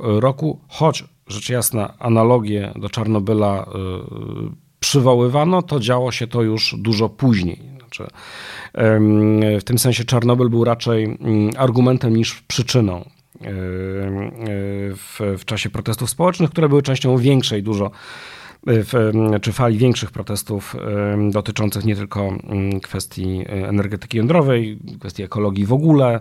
roku, 0.02 0.60
choć 0.68 1.04
rzecz 1.26 1.48
jasna 1.48 1.94
analogię 1.98 2.72
do 2.76 2.88
Czarnobyla 2.88 3.62
y, 3.62 4.63
przywoływano, 4.84 5.62
to 5.62 5.80
działo 5.80 6.12
się 6.12 6.26
to 6.26 6.42
już 6.42 6.74
dużo 6.78 7.08
później. 7.08 7.58
Znaczy, 7.78 8.06
w 9.60 9.64
tym 9.64 9.78
sensie 9.78 10.04
Czarnobyl 10.04 10.48
był 10.48 10.64
raczej 10.64 11.04
mm, 11.04 11.50
argumentem 11.56 12.16
niż 12.16 12.42
przyczyną 12.42 13.00
y, 13.00 13.04
w, 14.96 15.20
w 15.38 15.44
czasie 15.44 15.70
protestów 15.70 16.10
społecznych, 16.10 16.50
które 16.50 16.68
były 16.68 16.82
częścią 16.82 17.16
większej 17.18 17.62
dużo 17.62 17.86
y, 17.86 17.90
w, 18.64 18.92
czy 19.42 19.52
fali 19.52 19.78
większych 19.78 20.10
protestów 20.10 20.76
dotyczących 21.30 21.84
nie 21.84 21.96
tylko 21.96 22.28
mm, 22.28 22.80
kwestii 22.80 23.44
energetyki 23.48 24.16
jądrowej, 24.18 24.78
kwestii 25.00 25.22
ekologii 25.22 25.66
w 25.66 25.72
ogóle, 25.72 26.20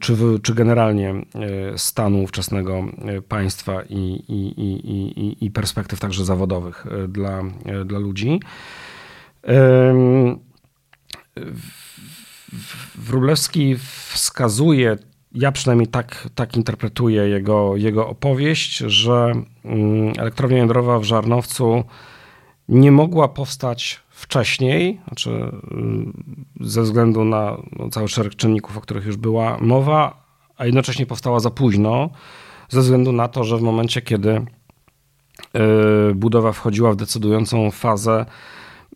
czy, 0.00 0.16
czy 0.42 0.54
generalnie 0.54 1.10
e, 1.10 1.78
stanu 1.78 2.22
ówczesnego 2.22 2.84
e, 3.04 3.22
państwa 3.22 3.82
i, 3.82 4.24
i, 4.28 4.60
i, 4.60 5.44
i 5.44 5.50
perspektyw 5.50 6.00
także 6.00 6.24
zawodowych 6.24 6.86
e, 6.86 7.08
dla, 7.08 7.42
dla 7.84 7.98
ludzi. 7.98 8.40
Wróblewski 12.94 13.76
wskazuje, 14.12 14.96
ja 15.32 15.52
przynajmniej 15.52 15.86
tak, 15.86 16.28
tak 16.34 16.56
interpretuję 16.56 17.28
jego, 17.28 17.76
jego 17.76 18.08
opowieść, 18.08 18.76
że 18.76 19.32
mm, 19.64 20.12
elektrownia 20.18 20.58
jądrowa 20.58 20.98
w 20.98 21.04
Żarnowcu 21.04 21.84
nie 22.68 22.92
mogła 22.92 23.28
powstać 23.28 24.00
wcześniej, 24.20 25.00
znaczy 25.06 25.30
y, 25.30 26.66
ze 26.68 26.82
względu 26.82 27.24
na 27.24 27.56
no, 27.78 27.88
cały 27.88 28.08
szereg 28.08 28.34
czynników, 28.34 28.76
o 28.76 28.80
których 28.80 29.06
już 29.06 29.16
była 29.16 29.58
mowa, 29.60 30.24
a 30.56 30.66
jednocześnie 30.66 31.06
powstała 31.06 31.40
za 31.40 31.50
późno, 31.50 32.10
ze 32.68 32.80
względu 32.80 33.12
na 33.12 33.28
to, 33.28 33.44
że 33.44 33.58
w 33.58 33.62
momencie, 33.62 34.02
kiedy 34.02 34.30
y, 34.30 36.14
budowa 36.14 36.52
wchodziła 36.52 36.92
w 36.92 36.96
decydującą 36.96 37.70
fazę, 37.70 38.26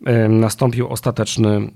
y, 0.08 0.28
nastąpił 0.28 0.88
ostateczny 0.88 1.70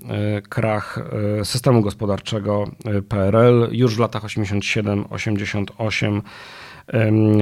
krach 0.49 0.99
systemu 1.43 1.81
gospodarczego 1.81 2.65
PRL 3.09 3.69
już 3.71 3.95
w 3.95 3.99
latach 3.99 4.23
87-88 4.23 6.21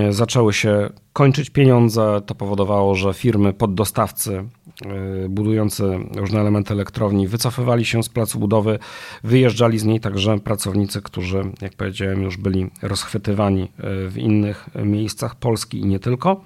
zaczęły 0.09 0.53
się 0.53 0.89
kończyć 1.13 1.49
pieniądze. 1.49 2.21
To 2.25 2.35
powodowało, 2.35 2.95
że 2.95 3.13
firmy 3.13 3.53
poddostawcy 3.53 4.43
e, 4.85 5.29
budujący 5.29 5.99
różne 6.15 6.39
elementy 6.39 6.73
elektrowni 6.73 7.27
wycofywali 7.27 7.85
się 7.85 8.03
z 8.03 8.09
placu 8.09 8.39
budowy, 8.39 8.79
wyjeżdżali 9.23 9.79
z 9.79 9.83
niej 9.83 9.99
także 9.99 10.39
pracownicy, 10.39 11.01
którzy, 11.01 11.43
jak 11.61 11.73
powiedziałem, 11.73 12.23
już 12.23 12.37
byli 12.37 12.69
rozchwytywani 12.81 13.63
e, 13.63 13.67
w 14.09 14.17
innych 14.17 14.69
miejscach 14.83 15.35
Polski 15.35 15.79
i 15.79 15.85
nie 15.85 15.99
tylko. 15.99 16.41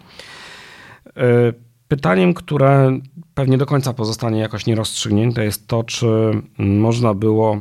E, 1.17 1.53
pytaniem, 1.87 2.33
które 2.33 2.99
pewnie 3.33 3.57
do 3.57 3.65
końca 3.65 3.93
pozostanie 3.93 4.39
jakoś 4.39 4.65
nierozstrzygnięte, 4.65 5.43
jest 5.43 5.67
to, 5.67 5.83
czy 5.83 6.07
można 6.57 7.13
było 7.13 7.59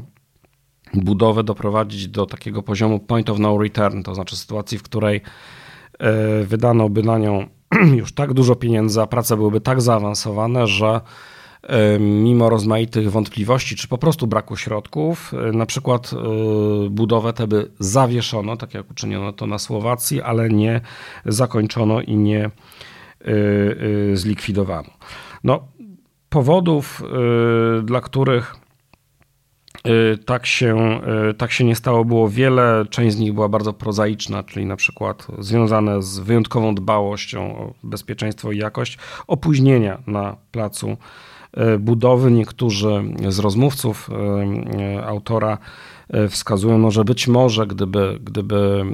budowę 0.94 1.44
doprowadzić 1.44 2.08
do 2.08 2.26
takiego 2.26 2.62
poziomu 2.62 2.98
point 2.98 3.30
of 3.30 3.38
no 3.38 3.58
return, 3.58 4.02
to 4.02 4.14
znaczy 4.14 4.36
sytuacji, 4.36 4.78
w 4.78 4.82
której 4.82 5.20
e, 5.98 6.44
wydano 6.44 6.88
by 6.88 7.02
na 7.02 7.18
nią 7.18 7.46
już 8.00 8.12
tak 8.12 8.34
dużo 8.34 8.56
pieniędzy, 8.56 9.00
a 9.00 9.06
prace 9.06 9.36
byłyby 9.36 9.60
tak 9.60 9.82
zaawansowane, 9.82 10.66
że 10.66 11.00
e, 11.62 11.98
mimo 11.98 12.50
rozmaitych 12.50 13.10
wątpliwości, 13.10 13.76
czy 13.76 13.88
po 13.88 13.98
prostu 13.98 14.26
braku 14.26 14.56
środków, 14.56 15.34
e, 15.34 15.52
na 15.52 15.66
przykład 15.66 16.10
budowę 16.90 17.32
tę 17.32 17.46
by 17.46 17.70
zawieszono, 17.78 18.56
tak 18.56 18.74
jak 18.74 18.90
uczyniono 18.90 19.32
to 19.32 19.46
na 19.46 19.58
Słowacji, 19.58 20.22
ale 20.22 20.48
nie 20.48 20.80
zakończono 21.26 22.00
i 22.00 22.16
nie 22.16 22.50
zlikwidowano. 24.14 24.90
No, 25.44 25.68
powodów, 26.28 27.02
dla 27.82 28.00
których 28.00 28.59
tak 30.26 30.46
się, 30.46 31.00
y, 31.30 31.34
tak 31.34 31.52
się 31.52 31.64
nie 31.64 31.76
stało, 31.76 32.04
było 32.04 32.28
wiele. 32.28 32.84
Część 32.90 33.16
z 33.16 33.18
nich 33.18 33.32
była 33.32 33.48
bardzo 33.48 33.72
prozaiczna, 33.72 34.42
czyli 34.42 34.66
na 34.66 34.76
przykład 34.76 35.26
związane 35.38 36.02
z 36.02 36.18
wyjątkową 36.18 36.74
dbałością 36.74 37.58
o 37.58 37.74
bezpieczeństwo 37.82 38.52
i 38.52 38.58
jakość, 38.58 38.98
opóźnienia 39.26 39.98
na 40.06 40.36
placu 40.52 40.96
y, 41.74 41.78
budowy. 41.78 42.30
Niektórzy 42.30 43.04
z 43.28 43.38
rozmówców 43.38 44.10
autora 45.06 45.58
wskazują, 46.28 46.78
no, 46.78 46.90
że 46.90 47.04
być 47.04 47.28
może 47.28 47.66
gdyby, 47.66 48.18
gdyby 48.22 48.84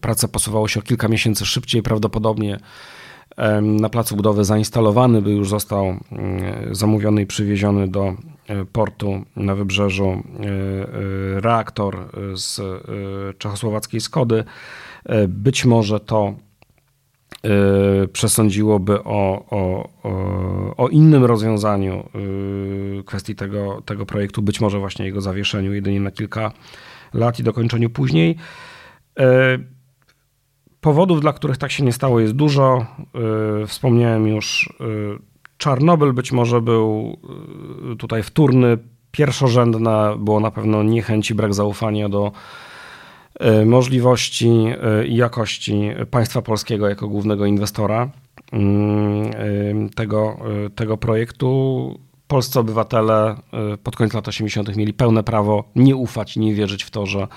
prace 0.00 0.28
posuwały 0.28 0.68
się 0.68 0.80
o 0.80 0.82
kilka 0.82 1.08
miesięcy 1.08 1.46
szybciej, 1.46 1.82
prawdopodobnie 1.82 2.58
na 3.62 3.88
placu 3.88 4.16
budowy 4.16 4.44
zainstalowany 4.44 5.22
by 5.22 5.30
już 5.30 5.48
został 5.48 5.84
mm, 5.84 6.00
zamówiony 6.74 7.22
i 7.22 7.26
przywieziony 7.26 7.88
do 7.88 8.14
e, 8.46 8.64
portu 8.64 9.24
na 9.36 9.54
wybrzeżu 9.54 10.04
e, 10.04 10.16
e, 10.16 11.40
reaktor 11.40 11.98
z 12.34 12.60
czechosłowackiej 13.38 14.00
Skody. 14.00 14.44
Być 15.28 15.64
może 15.64 16.00
to 16.00 16.34
przesądziłoby 18.12 19.04
o, 19.04 19.44
o, 19.50 19.88
o, 20.76 20.88
innym 20.88 21.24
rozwiązaniu 21.24 22.08
kwestii 23.06 23.34
tego, 23.34 23.82
tego 23.84 24.06
projektu, 24.06 24.42
być 24.42 24.60
może 24.60 24.78
właśnie 24.78 25.04
jego 25.04 25.20
zawieszeniu 25.20 25.74
jedynie 25.74 26.00
na 26.00 26.10
kilka 26.10 26.52
lat 27.14 27.38
i 27.38 27.42
dokończeniu 27.42 27.90
później. 27.90 28.36
Powodów, 30.82 31.20
dla 31.20 31.32
których 31.32 31.58
tak 31.58 31.70
się 31.70 31.84
nie 31.84 31.92
stało, 31.92 32.20
jest 32.20 32.32
dużo. 32.32 32.86
Y, 33.62 33.66
wspomniałem 33.66 34.26
już, 34.28 34.74
y, 34.80 35.32
Czarnobyl 35.58 36.12
być 36.12 36.32
może 36.32 36.60
był 36.60 37.18
y, 37.92 37.96
tutaj 37.96 38.22
wtórny. 38.22 38.78
Pierwszorzędna 39.10 40.16
było 40.18 40.40
na 40.40 40.50
pewno 40.50 40.82
niechęć 40.82 41.30
i 41.30 41.34
brak 41.34 41.54
zaufania 41.54 42.08
do 42.08 42.32
możliwości 43.66 44.50
i 45.06 45.16
jakości 45.16 45.90
państwa 46.10 46.42
polskiego 46.42 46.88
jako 46.88 47.08
głównego 47.08 47.46
inwestora 47.46 48.10
mm, 48.52 49.90
tego, 49.90 50.36
tego 50.74 50.96
projektu. 50.96 51.98
Polscy 52.28 52.60
obywatele 52.60 53.36
pod 53.82 53.96
koniec 53.96 54.14
lat 54.14 54.28
80. 54.28 54.76
mieli 54.76 54.92
pełne 54.92 55.22
prawo 55.22 55.64
nie 55.76 55.96
ufać, 55.96 56.36
nie 56.36 56.54
wierzyć 56.54 56.84
w 56.84 56.90
to, 56.90 57.06
że 57.06 57.28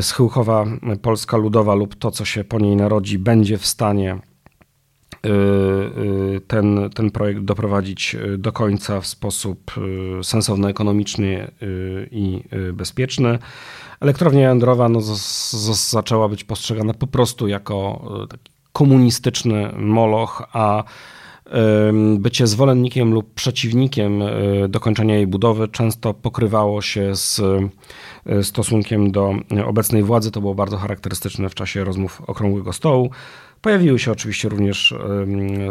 schyłkowa 0.00 0.64
Polska 1.02 1.36
Ludowa 1.36 1.74
lub 1.74 1.94
to, 1.94 2.10
co 2.10 2.24
się 2.24 2.44
po 2.44 2.58
niej 2.58 2.76
narodzi, 2.76 3.18
będzie 3.18 3.58
w 3.58 3.66
stanie 3.66 4.18
y, 5.26 6.40
ten, 6.46 6.90
ten 6.94 7.10
projekt 7.10 7.40
doprowadzić 7.40 8.16
do 8.38 8.52
końca 8.52 9.00
w 9.00 9.06
sposób 9.06 9.74
sensowny, 10.22 10.68
ekonomiczny 10.68 11.50
i 12.10 12.42
bezpieczny. 12.72 13.38
Elektrownia 14.00 14.48
jądrowa 14.48 14.88
no, 14.88 15.00
z, 15.00 15.16
z, 15.52 15.90
zaczęła 15.90 16.28
być 16.28 16.44
postrzegana 16.44 16.94
po 16.94 17.06
prostu 17.06 17.48
jako 17.48 18.08
taki 18.30 18.50
komunistyczny 18.72 19.72
moloch, 19.76 20.42
a 20.52 20.84
bycie 22.18 22.46
zwolennikiem 22.46 23.14
lub 23.14 23.34
przeciwnikiem 23.34 24.22
dokończenia 24.68 25.14
jej 25.14 25.26
budowy 25.26 25.68
często 25.68 26.14
pokrywało 26.14 26.82
się 26.82 27.16
z 27.16 27.40
stosunkiem 28.42 29.12
do 29.12 29.34
obecnej 29.66 30.02
władzy. 30.02 30.30
To 30.30 30.40
było 30.40 30.54
bardzo 30.54 30.76
charakterystyczne 30.76 31.48
w 31.48 31.54
czasie 31.54 31.84
rozmów 31.84 32.22
Okrągłego 32.26 32.72
Stołu. 32.72 33.10
Pojawiły 33.60 33.98
się 33.98 34.12
oczywiście 34.12 34.48
również 34.48 34.94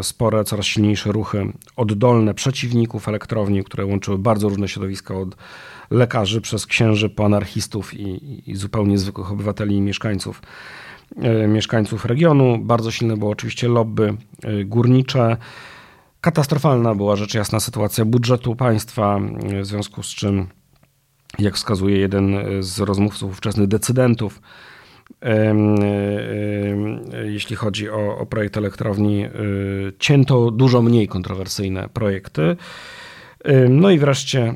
spore, 0.02 0.44
coraz 0.44 0.66
silniejsze 0.66 1.12
ruchy 1.12 1.52
oddolne 1.76 2.34
przeciwników 2.34 3.08
elektrowni, 3.08 3.64
które 3.64 3.86
łączyły 3.86 4.18
bardzo 4.18 4.48
różne 4.48 4.68
środowiska 4.68 5.14
od 5.14 5.36
lekarzy 5.90 6.40
przez 6.40 6.66
księży 6.66 7.08
po 7.08 7.24
anarchistów 7.24 7.94
i, 7.94 8.50
i 8.50 8.56
zupełnie 8.56 8.98
zwykłych 8.98 9.32
obywateli 9.32 9.76
i 9.76 9.80
mieszkańców 9.80 10.42
e, 10.42 10.46
mieszkańców 11.48 12.04
regionu. 12.04 12.58
Bardzo 12.58 12.90
silne 12.90 13.16
było 13.16 13.30
oczywiście 13.30 13.68
lobby 13.68 14.16
e, 14.42 14.64
górnicze. 14.64 15.36
Katastrofalna 16.20 16.94
była 16.94 17.16
rzecz 17.16 17.34
jasna 17.34 17.60
sytuacja 17.60 18.04
budżetu 18.04 18.56
państwa, 18.56 19.20
w 19.60 19.66
związku 19.66 20.02
z 20.02 20.08
czym, 20.08 20.46
jak 21.38 21.54
wskazuje 21.54 21.98
jeden 21.98 22.36
z 22.60 22.80
rozmówców 22.80 23.30
ówczesnych 23.30 23.68
decydentów, 23.68 24.40
jeśli 27.24 27.56
chodzi 27.56 27.90
o, 27.90 28.18
o 28.18 28.26
projekt 28.26 28.56
elektrowni, 28.56 29.24
cięto 29.98 30.50
dużo 30.50 30.82
mniej 30.82 31.08
kontrowersyjne 31.08 31.88
projekty. 31.88 32.56
No 33.68 33.90
i 33.90 33.98
wreszcie 33.98 34.54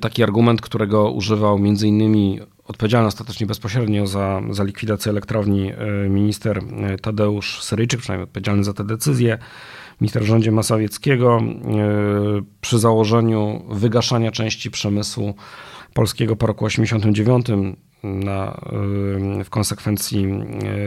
taki 0.00 0.22
argument, 0.22 0.60
którego 0.60 1.10
używał 1.10 1.58
między 1.58 1.88
innymi 1.88 2.40
odpowiedzialny 2.64 3.08
ostatecznie 3.08 3.46
bezpośrednio 3.46 4.06
za, 4.06 4.40
za 4.50 4.64
likwidację 4.64 5.10
elektrowni 5.10 5.72
y, 5.72 6.08
minister 6.08 6.62
Tadeusz 7.02 7.62
Syryjczyk, 7.62 8.00
przynajmniej 8.00 8.24
odpowiedzialny 8.24 8.64
za 8.64 8.72
tę 8.72 8.84
decyzję, 8.84 9.38
minister 10.00 10.22
w 10.22 10.26
rządzie 10.26 10.52
Masowieckiego, 10.52 11.40
przy 12.60 12.78
założeniu 12.78 13.64
wygaszania 13.68 14.30
części 14.30 14.70
przemysłu 14.70 15.34
polskiego 15.94 16.36
po 16.36 16.46
roku 16.46 16.68
1989 16.68 17.74
na, 18.02 18.60
w 19.44 19.50
konsekwencji 19.50 20.26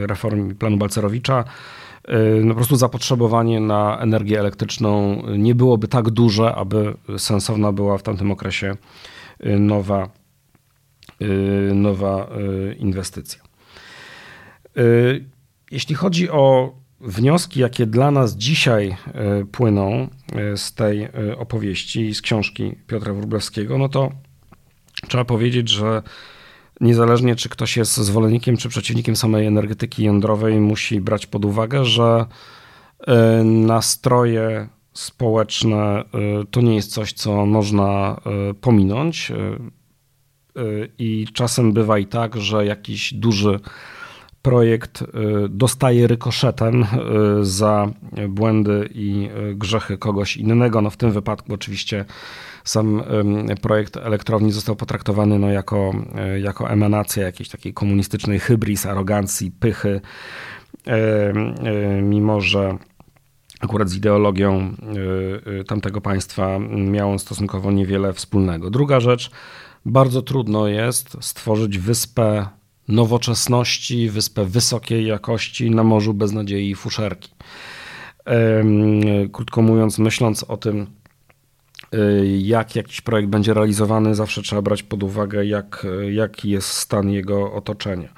reformy 0.01 0.55
planu 0.55 0.77
Balcerowicza, 0.77 1.43
no 2.43 2.49
po 2.49 2.55
prostu 2.55 2.75
zapotrzebowanie 2.75 3.59
na 3.59 3.99
energię 3.99 4.39
elektryczną 4.39 5.21
nie 5.37 5.55
byłoby 5.55 5.87
tak 5.87 6.09
duże, 6.09 6.55
aby 6.55 6.93
sensowna 7.17 7.71
była 7.71 7.97
w 7.97 8.03
tamtym 8.03 8.31
okresie 8.31 8.75
nowa, 9.59 10.09
nowa 11.73 12.29
inwestycja. 12.77 13.41
Jeśli 15.71 15.95
chodzi 15.95 16.29
o 16.29 16.75
wnioski, 17.01 17.59
jakie 17.59 17.85
dla 17.85 18.11
nas 18.11 18.37
dzisiaj 18.37 18.97
płyną 19.51 20.07
z 20.55 20.73
tej 20.73 21.07
opowieści, 21.37 22.13
z 22.13 22.21
książki 22.21 22.75
Piotra 22.87 23.13
Wróblewskiego, 23.13 23.77
no 23.77 23.89
to 23.89 24.11
trzeba 25.07 25.25
powiedzieć, 25.25 25.69
że 25.69 26.03
niezależnie 26.81 27.35
czy 27.35 27.49
ktoś 27.49 27.77
jest 27.77 27.97
zwolennikiem 27.97 28.57
czy 28.57 28.69
przeciwnikiem 28.69 29.15
samej 29.15 29.45
energetyki 29.45 30.03
jądrowej, 30.03 30.59
musi 30.59 31.01
brać 31.01 31.25
pod 31.25 31.45
uwagę, 31.45 31.85
że 31.85 32.25
nastroje 33.43 34.67
społeczne 34.93 36.03
to 36.51 36.61
nie 36.61 36.75
jest 36.75 36.93
coś, 36.93 37.13
co 37.13 37.45
można 37.45 38.21
pominąć. 38.61 39.31
I 40.99 41.27
czasem 41.33 41.73
bywa 41.73 41.97
i 41.97 42.05
tak, 42.05 42.35
że 42.35 42.65
jakiś 42.65 43.13
duży 43.13 43.59
projekt 44.41 45.03
dostaje 45.49 46.07
rykoszetem 46.07 46.85
za 47.41 47.91
błędy 48.29 48.89
i 48.93 49.29
grzechy 49.55 49.97
kogoś 49.97 50.37
innego. 50.37 50.81
No 50.81 50.89
w 50.89 50.97
tym 50.97 51.11
wypadku 51.11 51.53
oczywiście 51.53 52.05
sam 52.63 53.03
projekt 53.61 53.97
elektrowni 53.97 54.51
został 54.51 54.75
potraktowany 54.75 55.39
no, 55.39 55.49
jako, 55.49 55.91
jako 56.41 56.69
emanacja 56.69 57.23
jakiejś 57.23 57.49
takiej 57.49 57.73
komunistycznej 57.73 58.39
hybris, 58.39 58.85
arogancji, 58.85 59.51
pychy, 59.51 60.01
mimo 62.01 62.41
że 62.41 62.77
akurat 63.59 63.89
z 63.89 63.95
ideologią 63.95 64.73
tamtego 65.67 66.01
państwa 66.01 66.59
miał 66.69 67.11
on 67.11 67.19
stosunkowo 67.19 67.71
niewiele 67.71 68.13
wspólnego. 68.13 68.69
Druga 68.69 68.99
rzecz, 68.99 69.31
bardzo 69.85 70.21
trudno 70.21 70.67
jest 70.67 71.17
stworzyć 71.21 71.79
wyspę 71.79 72.47
nowoczesności, 72.87 74.09
wyspę 74.09 74.45
wysokiej 74.45 75.05
jakości 75.05 75.71
na 75.71 75.83
morzu 75.83 76.13
bez 76.13 76.31
nadziei 76.31 76.69
i 76.69 76.75
fuszerki. 76.75 77.31
Krótko 79.31 79.61
mówiąc, 79.61 79.99
myśląc 79.99 80.43
o 80.43 80.57
tym, 80.57 80.87
Y, 81.93 82.37
jak 82.41 82.75
jakiś 82.75 83.01
projekt 83.01 83.29
będzie 83.29 83.53
realizowany, 83.53 84.15
zawsze 84.15 84.41
trzeba 84.41 84.61
brać 84.61 84.83
pod 84.83 85.03
uwagę, 85.03 85.45
jak, 85.45 85.87
jaki 86.11 86.49
jest 86.49 86.67
stan 86.67 87.09
jego 87.09 87.53
otoczenia. 87.53 88.09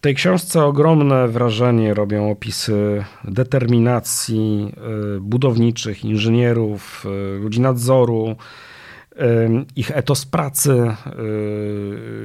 Tej 0.00 0.14
książce 0.14 0.64
ogromne 0.64 1.28
wrażenie 1.28 1.94
robią 1.94 2.30
opisy 2.30 3.04
determinacji 3.24 4.72
y, 5.16 5.20
budowniczych, 5.20 6.04
inżynierów, 6.04 7.06
y, 7.36 7.38
ludzi 7.38 7.60
nadzoru, 7.60 8.36
ich 9.76 9.90
etos 9.96 10.26
pracy, 10.26 10.94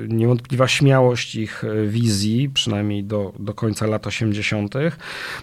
niewątpliwa 0.07 0.67
śmiałość 0.67 1.35
ich 1.35 1.63
wizji, 1.87 2.49
przynajmniej 2.49 3.03
do, 3.03 3.33
do 3.39 3.53
końca 3.53 3.87
lat 3.87 4.07
80. 4.07 4.73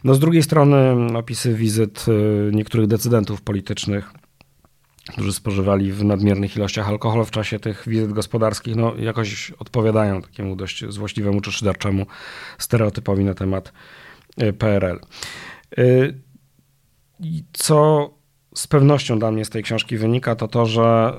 No 0.04 0.14
z 0.14 0.18
drugiej 0.18 0.42
strony 0.42 0.96
opisy 1.18 1.54
wizyt 1.54 2.06
niektórych 2.52 2.86
decydentów 2.86 3.42
politycznych, 3.42 4.12
którzy 5.08 5.32
spożywali 5.32 5.92
w 5.92 6.04
nadmiernych 6.04 6.56
ilościach 6.56 6.88
alkohol 6.88 7.24
w 7.24 7.30
czasie 7.30 7.58
tych 7.58 7.84
wizyt 7.86 8.12
gospodarskich, 8.12 8.76
no 8.76 8.96
jakoś 8.96 9.50
odpowiadają 9.50 10.22
takiemu 10.22 10.56
dość 10.56 10.84
złośliwemu 10.88 11.40
czy 11.40 11.52
szyderczemu 11.52 12.06
stereotypowi 12.58 13.24
na 13.24 13.34
temat 13.34 13.72
PRL. 14.58 15.00
Co 17.52 18.10
z 18.54 18.66
pewnością 18.66 19.18
dla 19.18 19.30
mnie 19.30 19.44
z 19.44 19.50
tej 19.50 19.62
książki 19.62 19.96
wynika, 19.96 20.36
to 20.36 20.48
to, 20.48 20.66
że 20.66 21.14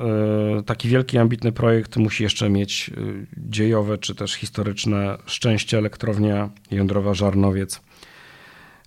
y, 0.59 0.63
taki 0.63 0.89
wielki, 0.89 1.17
ambitny 1.17 1.51
projekt 1.51 1.97
musi 1.97 2.23
jeszcze 2.23 2.49
mieć 2.49 2.91
y, 2.97 3.27
dziejowe 3.37 3.97
czy 3.97 4.15
też 4.15 4.33
historyczne 4.33 5.17
szczęście. 5.25 5.77
Elektrownia 5.77 6.49
jądrowa 6.71 7.13
Żarnowiec 7.13 7.81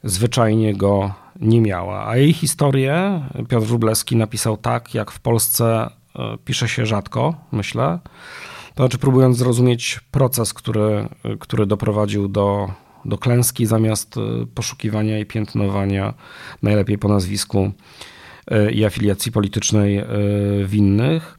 zwyczajnie 0.07 0.75
go 0.75 1.15
nie 1.41 1.61
miała. 1.61 2.09
A 2.09 2.17
jej 2.17 2.33
historię 2.33 3.23
Piotr 3.49 3.67
Wróblewski 3.67 4.17
napisał 4.17 4.57
tak, 4.57 4.95
jak 4.95 5.11
w 5.11 5.21
Polsce 5.21 5.91
y, 6.17 6.21
pisze 6.45 6.69
się 6.69 6.87
rzadko, 6.87 7.35
myślę. 7.53 7.99
To 8.75 8.83
znaczy, 8.83 8.99
próbując 8.99 9.37
zrozumieć 9.37 10.01
proces, 10.11 10.55
który, 10.55 11.09
który 11.41 11.67
doprowadził 11.67 12.29
do, 12.29 12.71
do 13.05 13.19
klęski, 13.19 13.67
zamiast 13.67 14.15
poszukiwania 14.55 15.19
i 15.19 15.27
piętnowania, 15.27 16.15
najlepiej 16.63 16.99
po 16.99 17.09
nazwisku 17.09 17.73
i 18.73 18.85
afiliacji 18.85 19.33
politycznej 19.33 19.99
e, 19.99 20.07
winnych. 20.65 21.39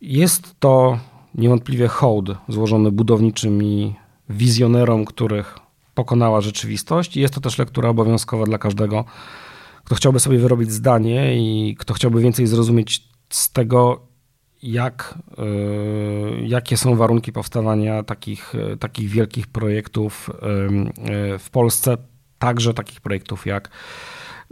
Jest 0.00 0.60
to 0.60 0.98
niewątpliwie 1.34 1.88
hołd 1.88 2.30
złożony 2.48 2.92
budowniczymi 2.92 3.94
wizjonerom, 4.28 5.04
których 5.04 5.58
pokonała 6.00 6.40
rzeczywistość. 6.40 7.16
Jest 7.16 7.34
to 7.34 7.40
też 7.40 7.58
lektura 7.58 7.88
obowiązkowa 7.88 8.44
dla 8.44 8.58
każdego, 8.58 9.04
kto 9.84 9.94
chciałby 9.94 10.20
sobie 10.20 10.38
wyrobić 10.38 10.72
zdanie 10.72 11.36
i 11.36 11.76
kto 11.78 11.94
chciałby 11.94 12.20
więcej 12.20 12.46
zrozumieć 12.46 13.08
z 13.30 13.52
tego, 13.52 14.06
jak, 14.62 15.18
e, 15.38 15.44
jakie 16.46 16.76
są 16.76 16.96
warunki 16.96 17.32
powstawania 17.32 18.02
takich, 18.02 18.54
e, 18.54 18.76
takich 18.76 19.08
wielkich 19.08 19.46
projektów 19.46 20.30
w 21.38 21.50
Polsce, 21.50 21.96
także 22.38 22.74
takich 22.74 23.00
projektów 23.00 23.46
jak 23.46 23.70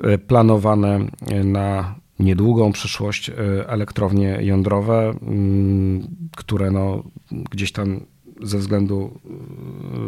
E, 0.03 0.19
planowane 0.19 1.01
na 1.45 1.95
niedługą 2.19 2.73
przyszłość 2.73 3.31
elektrownie 3.67 4.39
jądrowe, 4.41 5.15
mm, 5.23 6.09
które 6.37 6.71
no 6.71 7.03
gdzieś 7.51 7.73
tam 7.73 8.01
ze 8.43 8.59
względu 8.59 9.21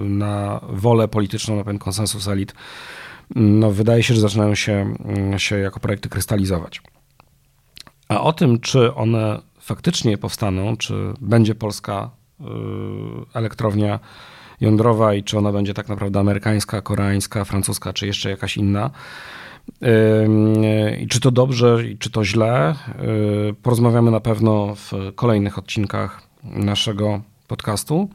na 0.01 0.61
wolę 0.69 1.09
polityczną, 1.09 1.57
na 1.57 1.65
pewien 1.65 1.79
konsensus 1.79 2.29
elit, 2.29 2.55
no 3.35 3.71
wydaje 3.71 4.03
się, 4.03 4.15
że 4.15 4.21
zaczynają 4.21 4.55
się, 4.55 4.95
się 5.37 5.59
jako 5.59 5.81
projekty 5.81 6.09
krystalizować. 6.09 6.83
A 8.09 8.21
o 8.21 8.33
tym, 8.33 8.61
czy 8.61 8.95
one 8.95 9.41
faktycznie 9.61 10.19
powstaną, 10.19 10.77
czy 10.77 10.95
będzie 11.21 11.55
polska 11.55 12.11
y, 12.41 12.45
elektrownia 13.35 14.01
jądrowa 14.61 15.15
i 15.15 15.23
czy 15.23 15.39
ona 15.39 15.53
będzie 15.53 15.75
tak 15.75 15.89
naprawdę 15.89 16.21
amerykańska, 16.21 16.83
koreańska, 16.83 17.45
francuska, 17.45 17.93
czy 17.93 18.07
jeszcze 18.07 18.31
jakaś 18.31 18.57
inna, 18.57 18.91
i 21.01 21.09
czy 21.09 21.21
to 21.21 21.31
dobrze, 21.31 21.85
i 21.89 21.99
czy 21.99 22.11
to 22.11 22.25
źle, 22.25 22.75
y, 23.51 23.55
porozmawiamy 23.55 24.11
na 24.11 24.21
pewno 24.21 24.75
w 24.75 24.93
kolejnych 25.15 25.59
odcinkach 25.59 26.23
naszego 26.45 27.21
podcastu. 27.49 28.09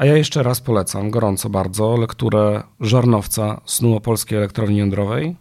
A 0.00 0.04
ja 0.04 0.16
jeszcze 0.16 0.42
raz 0.42 0.60
polecam 0.60 1.10
gorąco 1.10 1.50
bardzo 1.50 1.96
lekturę 1.96 2.62
Żarnowca 2.80 3.60
Snu 3.64 3.96
o 3.96 4.00
Polskiej 4.00 4.38
Elektrowni 4.38 4.78
Jądrowej. 4.78 5.36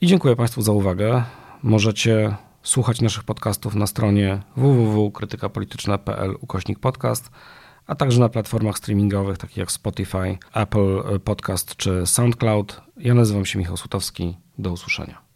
I 0.00 0.06
dziękuję 0.06 0.36
Państwu 0.36 0.62
za 0.62 0.72
uwagę. 0.72 1.24
Możecie 1.62 2.36
słuchać 2.62 3.00
naszych 3.00 3.24
podcastów 3.24 3.74
na 3.74 3.86
stronie 3.86 4.42
www.krytykapolityczna.pl 4.56 6.36
ukośnik 6.40 6.78
podcast, 6.78 7.30
a 7.86 7.94
także 7.94 8.20
na 8.20 8.28
platformach 8.28 8.78
streamingowych 8.78 9.38
takich 9.38 9.56
jak 9.56 9.72
Spotify, 9.72 10.38
Apple 10.54 11.20
Podcast 11.24 11.76
czy 11.76 12.06
SoundCloud. 12.06 12.80
Ja 12.96 13.14
nazywam 13.14 13.44
się 13.44 13.58
Michał 13.58 13.76
Sutowski. 13.76 14.36
Do 14.58 14.72
usłyszenia. 14.72 15.24